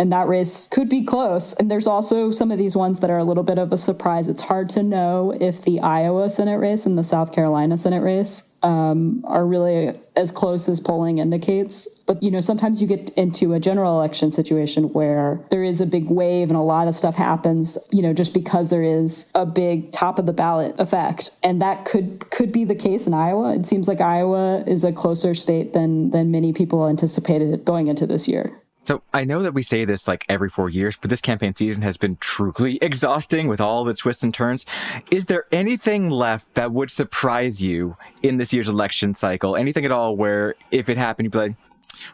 and 0.00 0.10
that 0.12 0.28
race 0.28 0.66
could 0.72 0.88
be 0.88 1.04
close. 1.04 1.52
And 1.52 1.70
there's 1.70 1.86
also 1.86 2.30
some 2.30 2.50
of 2.50 2.56
these 2.56 2.74
ones 2.74 3.00
that 3.00 3.10
are 3.10 3.18
a 3.18 3.24
little 3.24 3.42
bit 3.42 3.58
of 3.58 3.70
a 3.70 3.76
surprise. 3.76 4.28
It's 4.28 4.40
hard 4.40 4.70
to 4.70 4.82
know 4.82 5.36
if 5.38 5.62
the 5.62 5.78
Iowa 5.80 6.30
Senate 6.30 6.56
race 6.56 6.86
and 6.86 6.96
the 6.96 7.04
South 7.04 7.34
Carolina 7.34 7.76
Senate 7.76 8.00
race 8.00 8.56
um, 8.62 9.22
are 9.26 9.46
really 9.46 9.94
as 10.16 10.30
close 10.30 10.70
as 10.70 10.80
polling 10.80 11.18
indicates. 11.18 11.86
But 12.06 12.22
you 12.22 12.30
know, 12.30 12.40
sometimes 12.40 12.80
you 12.80 12.88
get 12.88 13.10
into 13.10 13.52
a 13.52 13.60
general 13.60 13.98
election 13.98 14.32
situation 14.32 14.84
where 14.94 15.44
there 15.50 15.62
is 15.62 15.82
a 15.82 15.86
big 15.86 16.08
wave 16.08 16.48
and 16.48 16.58
a 16.58 16.62
lot 16.62 16.88
of 16.88 16.94
stuff 16.94 17.14
happens. 17.14 17.76
You 17.90 18.00
know, 18.00 18.14
just 18.14 18.32
because 18.32 18.70
there 18.70 18.82
is 18.82 19.30
a 19.34 19.44
big 19.44 19.92
top 19.92 20.18
of 20.18 20.24
the 20.24 20.32
ballot 20.32 20.76
effect, 20.78 21.30
and 21.42 21.60
that 21.60 21.84
could 21.84 22.30
could 22.30 22.52
be 22.52 22.64
the 22.64 22.74
case 22.74 23.06
in 23.06 23.12
Iowa. 23.12 23.54
It 23.54 23.66
seems 23.66 23.86
like 23.86 24.00
Iowa 24.00 24.64
is 24.66 24.82
a 24.82 24.92
closer 24.92 25.34
state 25.34 25.74
than 25.74 26.10
than 26.10 26.30
many 26.30 26.54
people 26.54 26.88
anticipated 26.88 27.66
going 27.66 27.88
into 27.88 28.06
this 28.06 28.26
year. 28.26 28.60
So 28.90 29.04
I 29.14 29.22
know 29.22 29.44
that 29.44 29.54
we 29.54 29.62
say 29.62 29.84
this 29.84 30.08
like 30.08 30.24
every 30.28 30.48
four 30.48 30.68
years, 30.68 30.96
but 30.96 31.10
this 31.10 31.20
campaign 31.20 31.54
season 31.54 31.82
has 31.82 31.96
been 31.96 32.16
truly 32.16 32.76
exhausting 32.82 33.46
with 33.46 33.60
all 33.60 33.84
the 33.84 33.94
twists 33.94 34.24
and 34.24 34.34
turns. 34.34 34.66
Is 35.12 35.26
there 35.26 35.44
anything 35.52 36.10
left 36.10 36.56
that 36.56 36.72
would 36.72 36.90
surprise 36.90 37.62
you 37.62 37.94
in 38.24 38.38
this 38.38 38.52
year's 38.52 38.68
election 38.68 39.14
cycle? 39.14 39.54
Anything 39.54 39.84
at 39.84 39.92
all 39.92 40.16
where 40.16 40.56
if 40.72 40.88
it 40.88 40.96
happened, 40.96 41.26
you'd 41.26 41.30
be 41.30 41.38
like, 41.38 41.54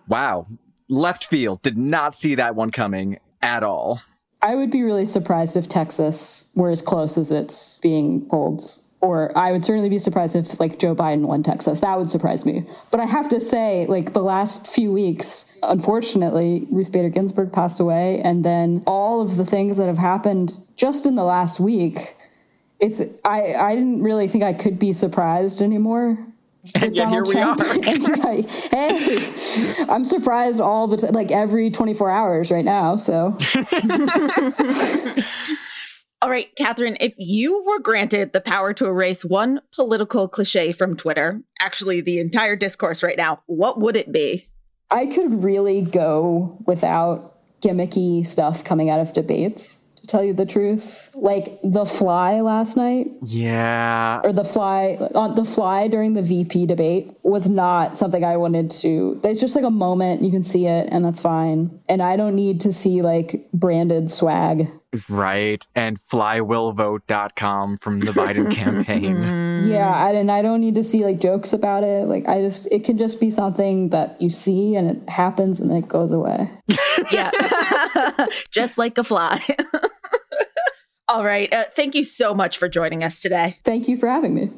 wow, 0.07 0.47
left 0.91 1.25
field, 1.25 1.63
did 1.63 1.79
not 1.79 2.15
see 2.15 2.35
that 2.35 2.55
one 2.55 2.71
coming 2.71 3.21
at 3.41 3.63
all? 3.63 4.03
I 4.43 4.55
would 4.55 4.71
be 4.71 4.83
really 4.83 5.07
surprised 5.07 5.57
if 5.57 5.69
Texas 5.69 6.51
were 6.55 6.69
as 6.69 6.83
close 6.83 7.17
as 7.17 7.31
it's 7.31 7.81
being 7.81 8.27
polled 8.29 8.63
or 9.01 9.37
I 9.37 9.51
would 9.53 9.65
certainly 9.65 9.89
be 9.89 9.99
surprised 9.99 10.37
if 10.37 10.59
like 10.59 10.79
Joe 10.79 10.95
Biden 10.95 11.27
won 11.27 11.43
Texas. 11.43 11.81
That 11.81 11.99
would 11.99 12.09
surprise 12.11 12.47
me. 12.47 12.65
But 12.91 13.01
I 13.01 13.05
have 13.05 13.29
to 13.31 13.41
say, 13.41 13.87
like 13.87 14.13
the 14.15 14.23
last 14.23 14.67
few 14.67 14.93
weeks, 14.93 15.55
unfortunately, 15.63 16.67
Ruth 16.71 16.91
Bader 16.93 17.11
Ginsburg 17.11 17.53
passed 17.53 17.79
away, 17.79 18.21
and 18.23 18.45
then 18.45 18.83
all 18.87 19.21
of 19.21 19.37
the 19.37 19.45
things 19.45 19.77
that 19.77 19.87
have 19.87 19.99
happened 19.99 20.57
just 20.77 21.05
in 21.07 21.15
the 21.15 21.25
last 21.25 21.61
week. 21.61 22.17
It's 22.81 23.03
I 23.25 23.55
I 23.55 23.75
didn't 23.75 24.03
really 24.03 24.29
think 24.29 24.45
I 24.45 24.53
could 24.53 24.79
be 24.79 24.93
surprised 24.93 25.63
anymore. 25.63 26.19
And 26.75 26.97
yet 26.97 27.05
Donald 27.05 27.33
here 27.33 27.45
Trump. 27.45 27.61
we 27.65 27.69
are. 27.69 27.75
hey, 28.73 29.87
I'm 29.89 30.05
surprised 30.05 30.61
all 30.61 30.89
the 30.89 30.97
time, 30.97 31.13
like 31.13 31.31
every 31.31 31.71
24 31.71 32.11
hours 32.11 32.51
right 32.51 32.65
now. 32.65 32.97
So. 32.97 33.37
All 36.27 36.33
right, 36.33 36.53
Katherine, 36.57 36.97
if 36.99 37.15
you 37.19 37.63
were 37.63 37.79
granted 37.79 38.33
the 38.33 38.41
power 38.41 38.75
to 38.75 38.87
erase 38.87 39.25
one 39.25 39.61
political 39.73 40.27
cliche 40.27 40.73
from 40.73 40.97
Twitter, 40.97 41.41
actually 41.61 42.01
the 42.01 42.19
entire 42.19 42.57
discourse 42.57 43.05
right 43.05 43.17
now, 43.17 43.45
what 43.47 43.79
would 43.79 43.95
it 43.95 44.11
be? 44.11 44.49
I 44.91 45.07
could 45.07 45.45
really 45.45 45.83
go 45.83 46.59
without 46.67 47.39
gimmicky 47.61 48.27
stuff 48.27 48.65
coming 48.65 48.91
out 48.91 48.99
of 48.99 49.13
debates 49.13 49.79
to 49.95 50.07
tell 50.09 50.25
you 50.25 50.33
the 50.33 50.47
truth. 50.47 51.11
Like 51.15 51.61
the 51.63 51.85
fly 51.85 52.41
last 52.41 52.77
night. 52.77 53.07
Yeah. 53.23 54.21
Or 54.25 54.33
the 54.33 54.45
fly 54.45 54.99
on 55.15 55.37
the 55.37 55.45
fly 55.45 55.87
during 55.87 56.15
the 56.15 56.23
VP 56.23 56.67
debate 56.67 57.13
was 57.23 57.49
not 57.49 57.97
something 57.97 58.25
I 58.25 58.37
wanted 58.37 58.71
to. 58.71 59.21
It's 59.23 59.41
just 59.41 59.55
like 59.55 59.65
a 59.65 59.71
moment 59.71 60.23
you 60.23 60.33
can 60.33 60.43
see 60.43 60.67
it 60.67 60.89
and 60.91 61.05
that's 61.05 61.21
fine. 61.21 61.81
And 61.89 62.03
I 62.03 62.17
don't 62.17 62.35
need 62.35 62.63
to 62.63 62.73
see 62.73 63.03
like 63.03 63.49
branded 63.53 64.11
swag. 64.11 64.69
Right. 65.11 65.65
And 65.75 65.99
flywillvote.com 65.99 67.77
from 67.79 68.01
the 68.01 68.13
Biden 68.13 68.53
campaign. 68.53 69.45
Yeah, 69.67 70.09
and 70.09 70.31
I 70.31 70.43
don't 70.43 70.61
need 70.61 70.75
to 70.77 70.83
see 70.83 71.05
like 71.05 71.21
jokes 71.21 71.53
about 71.53 71.83
it. 71.83 72.07
Like 72.07 72.29
I 72.29 72.41
just 72.41 72.71
it 72.71 72.85
can 72.85 72.97
just 72.97 73.19
be 73.21 73.31
something 73.31 73.89
that 73.91 74.21
you 74.21 74.31
see 74.31 74.77
and 74.77 74.89
it 74.89 75.09
happens 75.09 75.61
and 75.61 75.73
it 75.73 75.89
goes 75.89 76.13
away. 76.13 76.51
yeah. 77.11 77.31
just 78.51 78.79
like 78.79 78.97
a 78.99 79.05
fly. 79.05 79.43
All 81.09 81.25
right. 81.25 81.53
Uh, 81.53 81.65
thank 81.75 81.95
you 81.95 82.05
so 82.05 82.35
much 82.35 82.59
for 82.59 82.69
joining 82.69 83.03
us 83.03 83.21
today. 83.21 83.59
Thank 83.65 83.89
you 83.89 83.97
for 83.97 84.09
having 84.09 84.35
me. 84.35 84.51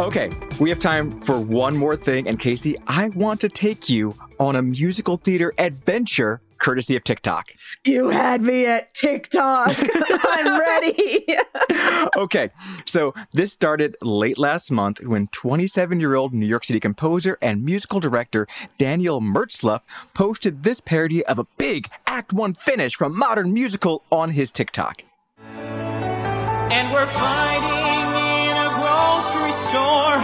Okay, 0.00 0.28
we 0.58 0.70
have 0.70 0.80
time 0.80 1.12
for 1.12 1.38
one 1.38 1.76
more 1.76 1.94
thing. 1.94 2.26
And 2.26 2.38
Casey, 2.38 2.76
I 2.88 3.10
want 3.10 3.40
to 3.42 3.48
take 3.48 3.88
you 3.88 4.16
on 4.40 4.56
a 4.56 4.62
musical 4.62 5.16
theater 5.16 5.54
adventure 5.56 6.40
courtesy 6.58 6.96
of 6.96 7.04
TikTok. 7.04 7.52
You 7.84 8.10
had 8.10 8.42
me 8.42 8.66
at 8.66 8.92
TikTok. 8.94 9.74
I'm 10.24 10.58
ready. 10.58 11.26
okay, 12.16 12.50
so 12.86 13.14
this 13.32 13.52
started 13.52 13.96
late 14.02 14.38
last 14.38 14.70
month 14.70 15.02
when 15.02 15.28
27 15.28 16.00
year 16.00 16.14
old 16.14 16.32
New 16.34 16.46
York 16.46 16.64
City 16.64 16.80
composer 16.80 17.38
and 17.40 17.64
musical 17.64 18.00
director 18.00 18.46
Daniel 18.78 19.20
Mertzlufft 19.20 19.82
posted 20.14 20.62
this 20.62 20.80
parody 20.80 21.24
of 21.26 21.38
a 21.38 21.46
big 21.58 21.88
Act 22.06 22.32
One 22.32 22.54
finish 22.54 22.94
from 22.94 23.16
Modern 23.16 23.52
Musical 23.52 24.02
on 24.10 24.30
his 24.30 24.50
TikTok. 24.52 25.02
And 25.46 26.92
we're 26.92 27.06
fighting 27.06 28.50
in 28.50 28.56
a 28.56 28.68
grocery 28.74 29.52
store, 29.52 30.18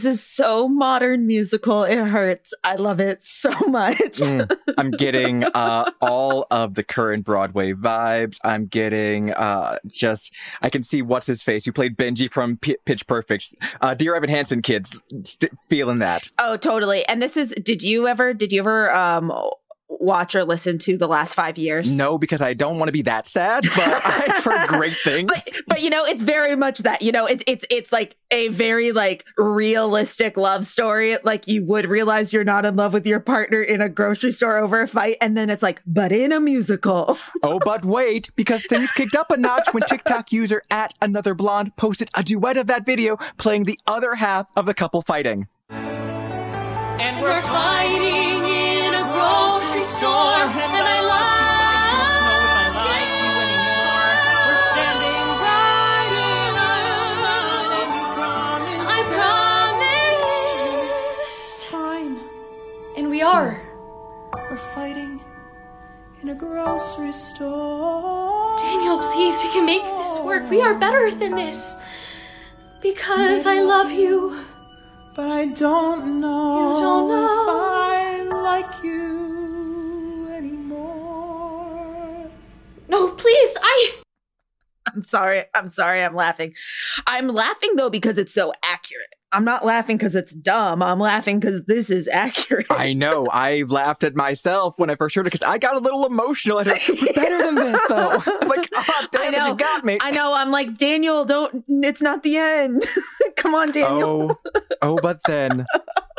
This 0.00 0.20
is 0.20 0.26
so 0.26 0.66
modern 0.66 1.26
musical. 1.26 1.84
It 1.84 1.98
hurts. 1.98 2.54
I 2.64 2.76
love 2.76 3.00
it 3.00 3.22
so 3.22 3.50
much. 3.68 3.98
Mm, 3.98 4.50
I'm 4.78 4.92
getting 4.92 5.44
uh, 5.54 5.90
all 6.00 6.46
of 6.50 6.72
the 6.72 6.82
current 6.82 7.26
Broadway 7.26 7.74
vibes. 7.74 8.38
I'm 8.42 8.64
getting 8.64 9.30
uh, 9.34 9.76
just, 9.86 10.34
I 10.62 10.70
can 10.70 10.82
see 10.82 11.02
what's 11.02 11.26
his 11.26 11.42
face, 11.42 11.66
who 11.66 11.72
played 11.72 11.98
Benji 11.98 12.32
from 12.32 12.56
P- 12.56 12.78
Pitch 12.86 13.06
Perfect. 13.06 13.54
Uh, 13.82 13.92
Dear 13.92 14.14
Evan 14.14 14.30
Hansen 14.30 14.62
kids, 14.62 14.98
st- 15.22 15.52
feeling 15.68 15.98
that. 15.98 16.30
Oh, 16.38 16.56
totally. 16.56 17.06
And 17.06 17.20
this 17.20 17.36
is, 17.36 17.50
did 17.62 17.82
you 17.82 18.08
ever, 18.08 18.32
did 18.32 18.52
you 18.52 18.60
ever 18.60 18.90
um, 18.94 19.30
watch 19.90 20.34
or 20.34 20.44
listen 20.44 20.78
to 20.78 20.96
the 20.96 21.08
last 21.08 21.34
five 21.34 21.58
years? 21.58 21.96
No, 21.96 22.18
because 22.18 22.40
I 22.40 22.54
don't 22.54 22.78
want 22.78 22.88
to 22.88 22.92
be 22.92 23.02
that 23.02 23.26
sad, 23.26 23.64
but 23.74 23.78
I've 24.06 24.44
heard 24.44 24.68
great 24.68 24.92
things. 24.92 25.28
but, 25.28 25.62
but 25.66 25.82
you 25.82 25.90
know, 25.90 26.04
it's 26.04 26.22
very 26.22 26.56
much 26.56 26.80
that. 26.80 27.02
You 27.02 27.12
know, 27.12 27.26
it's 27.26 27.44
it's 27.46 27.64
it's 27.70 27.92
like 27.92 28.16
a 28.30 28.48
very 28.48 28.92
like 28.92 29.26
realistic 29.36 30.36
love 30.36 30.64
story. 30.64 31.16
Like 31.22 31.46
you 31.46 31.64
would 31.66 31.86
realize 31.86 32.32
you're 32.32 32.44
not 32.44 32.64
in 32.64 32.76
love 32.76 32.92
with 32.92 33.06
your 33.06 33.20
partner 33.20 33.60
in 33.60 33.80
a 33.80 33.88
grocery 33.88 34.32
store 34.32 34.58
over 34.58 34.82
a 34.82 34.88
fight, 34.88 35.16
and 35.20 35.36
then 35.36 35.50
it's 35.50 35.62
like, 35.62 35.82
but 35.86 36.12
in 36.12 36.32
a 36.32 36.40
musical. 36.40 37.18
oh, 37.42 37.60
but 37.64 37.84
wait, 37.84 38.30
because 38.36 38.64
things 38.66 38.92
kicked 38.92 39.14
up 39.14 39.30
a 39.30 39.36
notch 39.36 39.72
when 39.72 39.82
TikTok 39.82 40.32
user 40.32 40.62
at 40.70 40.94
another 41.02 41.34
blonde 41.34 41.76
posted 41.76 42.08
a 42.14 42.22
duet 42.22 42.56
of 42.56 42.66
that 42.68 42.86
video 42.86 43.16
playing 43.38 43.64
the 43.64 43.78
other 43.86 44.14
half 44.16 44.46
of 44.56 44.66
the 44.66 44.74
couple 44.74 45.02
fighting. 45.02 45.48
And 45.70 47.22
we're 47.22 47.40
fighting 47.40 48.29
we 63.20 63.24
are. 63.24 63.60
We're 64.32 64.56
fighting 64.56 65.20
in 66.22 66.30
a 66.30 66.34
grocery 66.34 67.12
store. 67.12 68.56
Daniel, 68.58 68.98
please, 69.12 69.36
we 69.44 69.50
can 69.52 69.66
make 69.66 69.82
this 69.82 70.18
work. 70.20 70.48
We 70.48 70.62
are 70.62 70.74
better 70.74 71.10
than 71.10 71.34
this. 71.34 71.76
Because 72.80 73.44
I 73.44 73.60
love 73.60 73.90
you. 73.92 74.38
But 75.14 75.26
I 75.26 75.46
don't 75.46 76.18
know, 76.22 76.76
You 76.76 76.80
don't 76.80 77.08
know. 77.08 77.26
if 77.26 77.48
I 77.50 78.22
like 78.42 78.82
you 78.84 80.28
anymore. 80.32 82.30
No, 82.88 83.08
please, 83.10 83.54
I. 83.62 83.96
I'm 84.94 85.02
sorry. 85.02 85.42
I'm 85.54 85.68
sorry. 85.68 86.02
I'm 86.02 86.14
laughing. 86.14 86.54
I'm 87.06 87.28
laughing 87.28 87.76
though 87.76 87.90
because 87.90 88.16
it's 88.16 88.32
so 88.32 88.54
accurate. 88.64 89.14
I'm 89.32 89.44
not 89.44 89.64
laughing 89.64 89.96
because 89.96 90.16
it's 90.16 90.34
dumb. 90.34 90.82
I'm 90.82 90.98
laughing 90.98 91.38
because 91.38 91.64
this 91.66 91.88
is 91.88 92.08
accurate. 92.08 92.66
I 92.68 92.94
know. 92.94 93.28
I 93.30 93.62
laughed 93.68 94.02
at 94.02 94.16
myself 94.16 94.74
when 94.76 94.90
I 94.90 94.96
first 94.96 95.14
heard 95.14 95.22
it 95.22 95.30
because 95.30 95.44
I 95.44 95.58
got 95.58 95.76
a 95.76 95.78
little 95.78 96.04
emotional 96.04 96.58
at 96.58 96.66
her. 96.66 96.74
We're 96.88 97.12
better 97.12 97.38
than 97.38 97.54
this, 97.54 97.80
though. 97.88 98.10
I'm 98.26 98.48
like, 98.48 98.68
oh, 98.74 99.06
damn 99.12 99.34
it, 99.34 99.46
you 99.46 99.54
got 99.54 99.84
me. 99.84 99.98
I 100.00 100.10
know. 100.10 100.34
I'm 100.34 100.50
like, 100.50 100.76
Daniel, 100.76 101.24
don't, 101.24 101.64
it's 101.68 102.02
not 102.02 102.24
the 102.24 102.38
end. 102.38 102.82
Come 103.36 103.54
on, 103.54 103.70
Daniel. 103.70 104.36
Oh, 104.44 104.60
oh, 104.82 104.98
but 105.00 105.20
then 105.28 105.64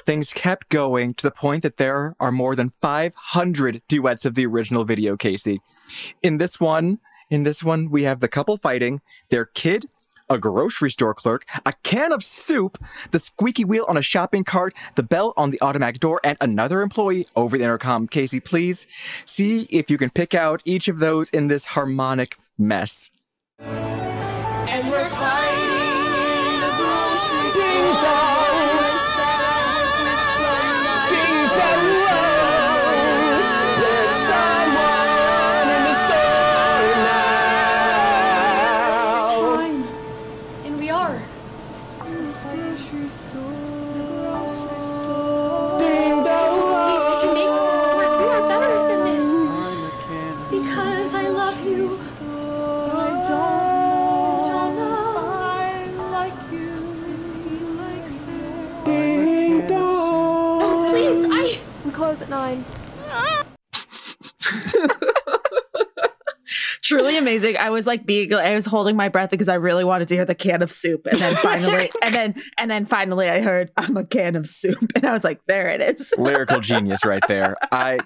things 0.06 0.32
kept 0.32 0.69
going 0.69 1.13
to 1.15 1.24
the 1.24 1.32
point 1.32 1.63
that 1.63 1.76
there 1.76 2.15
are 2.19 2.32
more 2.32 2.56
than 2.56 2.71
500 2.82 3.82
duets 3.89 4.26
of 4.26 4.36
the 4.36 4.45
original 4.45 4.86
video, 4.86 5.17
Casey. 5.17 5.60
In 6.24 6.38
this 6.38 6.62
one, 6.62 7.00
in 7.30 7.43
this 7.43 7.62
one, 7.62 7.89
we 7.89 8.04
have 8.04 8.21
the 8.21 8.30
couple 8.30 8.56
fighting, 8.56 9.02
their 9.30 9.45
kid, 9.45 9.86
a 10.32 10.39
grocery 10.39 10.89
store 10.89 11.13
clerk, 11.13 11.46
a 11.65 11.74
can 11.84 12.12
of 12.12 12.24
soup, 12.24 12.78
the 13.12 13.20
squeaky 13.20 13.65
wheel 13.65 13.86
on 13.88 13.98
a 13.98 14.02
shopping 14.02 14.44
cart, 14.44 14.74
the 14.96 15.04
bell 15.04 15.34
on 15.36 15.52
the 15.52 15.62
automatic 15.62 16.00
door, 16.00 16.22
and 16.24 16.38
another 16.39 16.82
employee 16.82 17.26
over 17.36 17.58
the 17.58 17.63
intercom. 17.63 18.08
Casey, 18.08 18.39
please 18.39 18.88
see 19.26 19.63
if 19.63 19.89
you 19.91 19.98
can 19.98 20.10
pick 20.10 20.34
out 20.34 20.62
each 20.65 20.88
of 20.88 21.00
those 21.00 21.30
in 21.30 21.48
this 21.48 21.67
harmonic 21.67 22.38
mess. 22.58 23.12
And 23.60 24.89
we're 24.89 25.10
fighting 25.10 25.61
I 67.62 67.69
was 67.69 67.88
like 67.88 68.06
being, 68.06 68.34
I 68.34 68.56
was 68.56 68.65
holding 68.65 68.95
my 68.95 69.08
breath 69.08 69.30
because 69.30 69.47
I 69.47 69.56
really 69.56 69.84
wanted 69.84 70.08
to 70.10 70.15
hear 70.15 70.26
the 70.26 70.36
can 70.36 70.62
of 70.62 70.74
soup. 70.74 71.06
And 71.06 71.19
then 71.19 71.36
finally, 71.41 71.91
and 72.04 72.13
then, 72.13 72.36
and 72.58 72.69
then 72.69 72.86
finally 72.86 73.30
I 73.30 73.41
heard, 73.41 73.71
I'm 73.78 73.95
a 73.95 74.04
can 74.04 74.36
of 74.36 74.47
soup. 74.47 74.91
And 74.95 75.06
I 75.06 75.13
was 75.13 75.24
like, 75.24 75.39
there 75.45 75.67
it 75.69 75.82
is. 75.82 76.13
lyrical 76.17 76.60
genius 76.60 77.06
right 77.06 77.24
there. 77.28 77.56
I, 77.71 78.00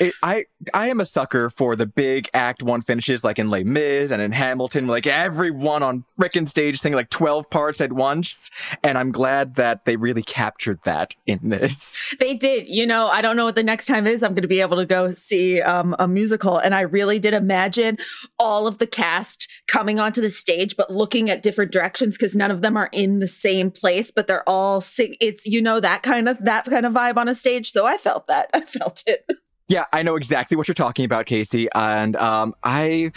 it, 0.00 0.14
I, 0.22 0.44
I 0.74 0.88
am 0.88 1.00
a 1.00 1.04
sucker 1.04 1.48
for 1.50 1.76
the 1.76 1.86
big 1.86 2.28
Act 2.34 2.62
One 2.62 2.82
finishes, 2.82 3.24
like 3.24 3.38
in 3.38 3.48
Les 3.48 3.64
Mis 3.64 4.10
and 4.10 4.20
in 4.20 4.32
Hamilton. 4.32 4.86
Like 4.86 5.06
everyone 5.06 5.82
on 5.82 6.04
frickin' 6.18 6.48
stage 6.48 6.78
singing 6.78 6.96
like 6.96 7.10
twelve 7.10 7.48
parts 7.50 7.80
at 7.80 7.92
once, 7.92 8.50
and 8.82 8.98
I'm 8.98 9.12
glad 9.12 9.54
that 9.54 9.84
they 9.84 9.96
really 9.96 10.22
captured 10.22 10.80
that 10.84 11.14
in 11.26 11.40
this. 11.42 12.14
They 12.18 12.34
did. 12.34 12.68
You 12.68 12.86
know, 12.86 13.08
I 13.08 13.22
don't 13.22 13.36
know 13.36 13.44
what 13.44 13.54
the 13.54 13.62
next 13.62 13.86
time 13.86 14.06
is. 14.06 14.22
I'm 14.22 14.32
going 14.32 14.42
to 14.42 14.48
be 14.48 14.60
able 14.60 14.76
to 14.76 14.86
go 14.86 15.10
see 15.12 15.60
um, 15.60 15.94
a 15.98 16.08
musical. 16.08 16.58
And 16.58 16.74
I 16.74 16.82
really 16.82 17.18
did 17.18 17.34
imagine 17.34 17.98
all 18.38 18.66
of 18.66 18.78
the 18.78 18.86
cast 18.96 19.48
coming 19.68 20.00
onto 20.00 20.22
the 20.22 20.30
stage, 20.30 20.74
but 20.74 20.90
looking 20.90 21.28
at 21.28 21.42
different 21.42 21.70
directions 21.70 22.16
because 22.16 22.34
none 22.34 22.50
of 22.50 22.62
them 22.62 22.76
are 22.76 22.88
in 22.92 23.18
the 23.18 23.28
same 23.28 23.70
place, 23.70 24.10
but 24.10 24.26
they're 24.26 24.48
all 24.48 24.80
sing. 24.80 25.14
It's, 25.20 25.44
you 25.44 25.60
know, 25.60 25.80
that 25.80 26.02
kind 26.02 26.28
of, 26.28 26.38
that 26.44 26.64
kind 26.64 26.86
of 26.86 26.94
vibe 26.94 27.18
on 27.18 27.28
a 27.28 27.34
stage. 27.34 27.72
So 27.72 27.86
I 27.86 27.98
felt 27.98 28.26
that. 28.28 28.48
I 28.54 28.62
felt 28.62 29.02
it. 29.06 29.30
Yeah, 29.68 29.84
I 29.92 30.02
know 30.02 30.16
exactly 30.16 30.56
what 30.56 30.66
you're 30.68 30.74
talking 30.74 31.04
about, 31.04 31.26
Casey, 31.26 31.68
and 31.74 32.16
um, 32.16 32.54
I. 32.62 33.10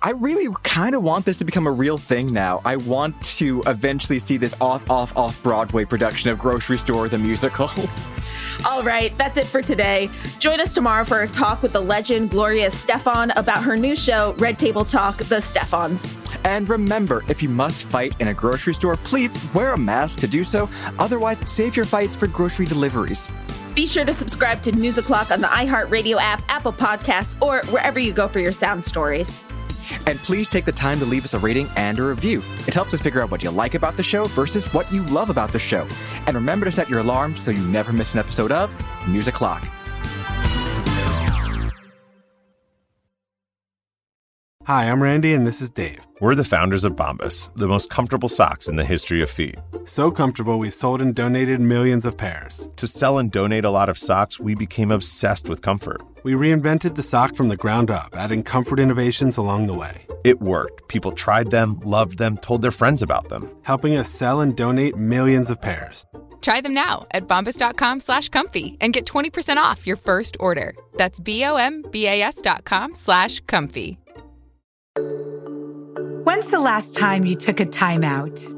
I 0.00 0.10
really 0.10 0.46
kind 0.62 0.94
of 0.94 1.02
want 1.02 1.24
this 1.24 1.38
to 1.38 1.44
become 1.44 1.66
a 1.66 1.72
real 1.72 1.98
thing 1.98 2.32
now. 2.32 2.60
I 2.64 2.76
want 2.76 3.20
to 3.38 3.64
eventually 3.66 4.20
see 4.20 4.36
this 4.36 4.54
off, 4.60 4.88
off, 4.88 5.16
off 5.16 5.42
Broadway 5.42 5.84
production 5.84 6.30
of 6.30 6.38
Grocery 6.38 6.78
Store 6.78 7.08
the 7.08 7.18
musical. 7.18 7.68
All 8.64 8.84
right, 8.84 9.16
that's 9.18 9.38
it 9.38 9.46
for 9.46 9.60
today. 9.60 10.08
Join 10.38 10.60
us 10.60 10.72
tomorrow 10.72 11.04
for 11.04 11.22
a 11.22 11.28
talk 11.28 11.62
with 11.62 11.72
the 11.72 11.80
legend 11.80 12.30
Gloria 12.30 12.68
Estefan 12.68 13.36
about 13.36 13.64
her 13.64 13.76
new 13.76 13.96
show, 13.96 14.34
Red 14.38 14.56
Table 14.56 14.84
Talk, 14.84 15.16
The 15.16 15.36
Estefans. 15.36 16.14
And 16.44 16.68
remember, 16.68 17.24
if 17.28 17.42
you 17.42 17.48
must 17.48 17.86
fight 17.86 18.14
in 18.20 18.28
a 18.28 18.34
grocery 18.34 18.74
store, 18.74 18.94
please 18.98 19.36
wear 19.52 19.72
a 19.72 19.78
mask 19.78 20.20
to 20.20 20.28
do 20.28 20.44
so. 20.44 20.70
Otherwise, 21.00 21.50
save 21.50 21.74
your 21.74 21.86
fights 21.86 22.14
for 22.14 22.28
grocery 22.28 22.66
deliveries. 22.66 23.28
Be 23.74 23.84
sure 23.84 24.04
to 24.04 24.14
subscribe 24.14 24.62
to 24.62 24.70
News 24.70 24.98
O'Clock 24.98 25.32
on 25.32 25.40
the 25.40 25.48
iHeartRadio 25.48 26.18
app, 26.20 26.42
Apple 26.48 26.72
Podcasts, 26.72 27.40
or 27.42 27.62
wherever 27.72 27.98
you 27.98 28.12
go 28.12 28.28
for 28.28 28.38
your 28.38 28.52
sound 28.52 28.84
stories. 28.84 29.44
And 30.06 30.18
please 30.20 30.48
take 30.48 30.64
the 30.64 30.72
time 30.72 30.98
to 30.98 31.04
leave 31.04 31.24
us 31.24 31.34
a 31.34 31.38
rating 31.38 31.68
and 31.76 31.98
a 31.98 32.02
review. 32.02 32.42
It 32.66 32.74
helps 32.74 32.94
us 32.94 33.00
figure 33.00 33.22
out 33.22 33.30
what 33.30 33.42
you 33.42 33.50
like 33.50 33.74
about 33.74 33.96
the 33.96 34.02
show 34.02 34.26
versus 34.26 34.72
what 34.72 34.90
you 34.92 35.02
love 35.04 35.30
about 35.30 35.52
the 35.52 35.58
show. 35.58 35.86
And 36.26 36.34
remember 36.34 36.66
to 36.66 36.72
set 36.72 36.88
your 36.88 37.00
alarm 37.00 37.36
so 37.36 37.50
you 37.50 37.62
never 37.68 37.92
miss 37.92 38.14
an 38.14 38.20
episode 38.20 38.52
of 38.52 38.74
News 39.08 39.28
O'Clock. 39.28 39.64
Hi, 44.68 44.90
I'm 44.90 45.02
Randy, 45.02 45.32
and 45.32 45.46
this 45.46 45.62
is 45.62 45.70
Dave. 45.70 46.00
We're 46.20 46.34
the 46.34 46.44
founders 46.44 46.84
of 46.84 46.94
Bombas, 46.94 47.48
the 47.56 47.66
most 47.66 47.88
comfortable 47.88 48.28
socks 48.28 48.68
in 48.68 48.76
the 48.76 48.84
history 48.84 49.22
of 49.22 49.30
feet. 49.30 49.54
So 49.86 50.10
comfortable, 50.10 50.58
we 50.58 50.68
sold 50.68 51.00
and 51.00 51.14
donated 51.14 51.58
millions 51.58 52.04
of 52.04 52.18
pairs. 52.18 52.68
To 52.76 52.86
sell 52.86 53.16
and 53.16 53.32
donate 53.32 53.64
a 53.64 53.70
lot 53.70 53.88
of 53.88 53.96
socks, 53.96 54.38
we 54.38 54.54
became 54.54 54.90
obsessed 54.90 55.48
with 55.48 55.62
comfort. 55.62 56.02
We 56.22 56.34
reinvented 56.34 56.96
the 56.96 57.02
sock 57.02 57.34
from 57.34 57.48
the 57.48 57.56
ground 57.56 57.90
up, 57.90 58.14
adding 58.14 58.42
comfort 58.42 58.78
innovations 58.78 59.38
along 59.38 59.68
the 59.68 59.74
way. 59.74 60.06
It 60.22 60.42
worked. 60.42 60.86
People 60.86 61.12
tried 61.12 61.50
them, 61.50 61.80
loved 61.82 62.18
them, 62.18 62.36
told 62.36 62.60
their 62.60 62.70
friends 62.70 63.00
about 63.00 63.30
them, 63.30 63.48
helping 63.62 63.96
us 63.96 64.10
sell 64.10 64.42
and 64.42 64.54
donate 64.54 64.98
millions 64.98 65.48
of 65.48 65.62
pairs. 65.62 66.04
Try 66.42 66.60
them 66.60 66.74
now 66.74 67.06
at 67.12 67.26
bombas.com 67.26 68.00
slash 68.00 68.28
comfy 68.28 68.76
and 68.82 68.92
get 68.92 69.06
20% 69.06 69.56
off 69.56 69.86
your 69.86 69.96
first 69.96 70.36
order. 70.38 70.76
That's 70.98 71.18
B-O-M-B-A-S 71.18 72.42
dot 72.42 72.64
com 72.66 72.92
slash 72.92 73.40
comfy. 73.46 73.98
When's 76.24 76.50
the 76.50 76.60
last 76.60 76.94
time 76.94 77.24
you 77.24 77.34
took 77.34 77.60
a 77.60 77.66
timeout? 77.66 78.54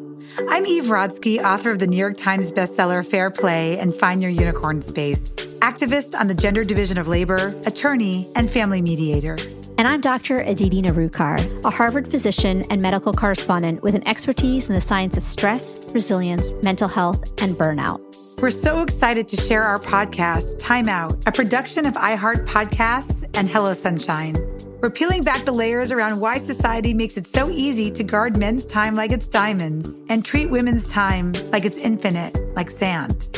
I'm 0.49 0.65
Eve 0.65 0.85
Rodsky, 0.85 1.43
author 1.45 1.71
of 1.71 1.79
the 1.79 1.87
New 1.87 1.97
York 1.97 2.17
Times 2.17 2.51
bestseller 2.51 3.07
Fair 3.07 3.31
Play 3.31 3.79
and 3.79 3.95
Find 3.95 4.23
Your 4.23 4.31
Unicorn 4.31 4.81
Space, 4.83 5.29
activist 5.61 6.19
on 6.19 6.29
the 6.29 6.35
gender 6.35 6.65
division 6.65 6.99
of 6.99 7.09
labor, 7.09 7.55
attorney, 7.67 8.27
and 8.37 8.51
family 8.51 8.81
mediator. 8.81 9.37
And 9.77 9.89
I'm 9.89 10.01
Dr. 10.01 10.41
Aditi 10.41 10.83
Nerurkar, 10.83 11.65
a 11.65 11.71
Harvard 11.71 12.09
physician 12.09 12.65
and 12.71 12.81
medical 12.83 13.13
correspondent 13.13 13.83
with 13.83 13.95
an 13.95 14.07
expertise 14.07 14.69
in 14.69 14.75
the 14.75 14.81
science 14.81 15.17
of 15.17 15.23
stress, 15.23 15.91
resilience, 15.95 16.53
mental 16.63 16.89
health, 16.89 17.41
and 17.43 17.57
burnout. 17.57 18.01
We're 18.41 18.51
so 18.51 18.81
excited 18.83 19.29
to 19.29 19.37
share 19.37 19.63
our 19.63 19.79
podcast, 19.79 20.59
Time 20.59 20.89
Out, 20.89 21.27
a 21.27 21.33
production 21.33 21.87
of 21.87 21.95
iHeart 21.95 22.47
Podcasts 22.47 23.29
and 23.35 23.49
Hello 23.49 23.75
Sunshine. 23.75 24.37
We're 24.81 24.89
peeling 24.89 25.23
back 25.23 25.45
the 25.45 25.53
layers 25.53 25.93
around 25.93 26.19
why 26.21 26.39
society 26.39 26.95
makes 26.95 27.19
it 27.19 27.27
so 27.27 27.51
easy 27.51 27.91
to 27.91 28.03
guard 28.03 28.39
men's 28.39 28.65
time 28.65 28.95
like 28.95 29.13
it's 29.13 29.29
diamonds 29.29 29.91
and 30.09 30.25
treat 30.25 30.49
women's 30.49 30.89
time 30.89 31.35
like 31.51 31.67
it's 31.67 31.77
infinite, 31.77 32.35
like 32.57 32.71
sand. 32.71 33.29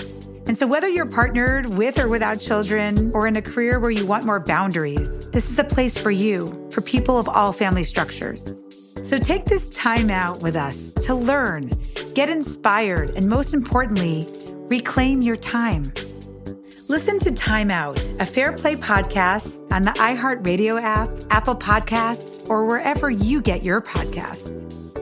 And 0.47 0.57
so, 0.57 0.69
whether 0.69 0.87
you're 0.87 1.05
partnered 1.05 1.75
with 1.75 1.99
or 1.99 2.09
without 2.09 2.39
children, 2.39 3.11
or 3.13 3.27
in 3.27 3.37
a 3.37 3.43
career 3.43 3.81
where 3.81 3.91
you 3.91 4.07
want 4.07 4.25
more 4.25 4.39
boundaries, 4.39 5.29
this 5.31 5.51
is 5.51 5.59
a 5.59 5.65
place 5.65 5.99
for 5.99 6.13
you, 6.13 6.69
for 6.73 6.81
people 6.81 7.19
of 7.19 7.29
all 7.29 7.53
family 7.53 7.83
structures. 7.83 8.55
So, 9.03 9.19
take 9.19 9.45
this 9.45 9.69
time 9.71 10.11
out 10.11 10.43
with 10.43 10.55
us 10.55 10.93
to 10.95 11.15
learn, 11.15 11.71
get 12.15 12.29
inspired, 12.29 13.17
and 13.17 13.29
most 13.29 13.53
importantly, 13.53 14.29
reclaim 14.69 15.23
your 15.23 15.37
time. 15.37 15.93
Listen 16.89 17.19
to 17.21 17.33
Time 17.33 17.71
Out, 17.71 18.01
a 18.21 18.27
Fair 18.27 18.53
Play 18.53 18.75
podcast 18.75 19.73
on 19.73 19.83
the 19.83 19.93
iHeartRadio 19.93 20.81
app, 20.81 21.09
Apple 21.31 21.57
Podcasts, 21.57 22.49
or 22.51 22.67
wherever 22.67 23.11
you 23.11 23.41
get 23.41 23.63
your 23.63 23.81
podcasts. 23.81 25.02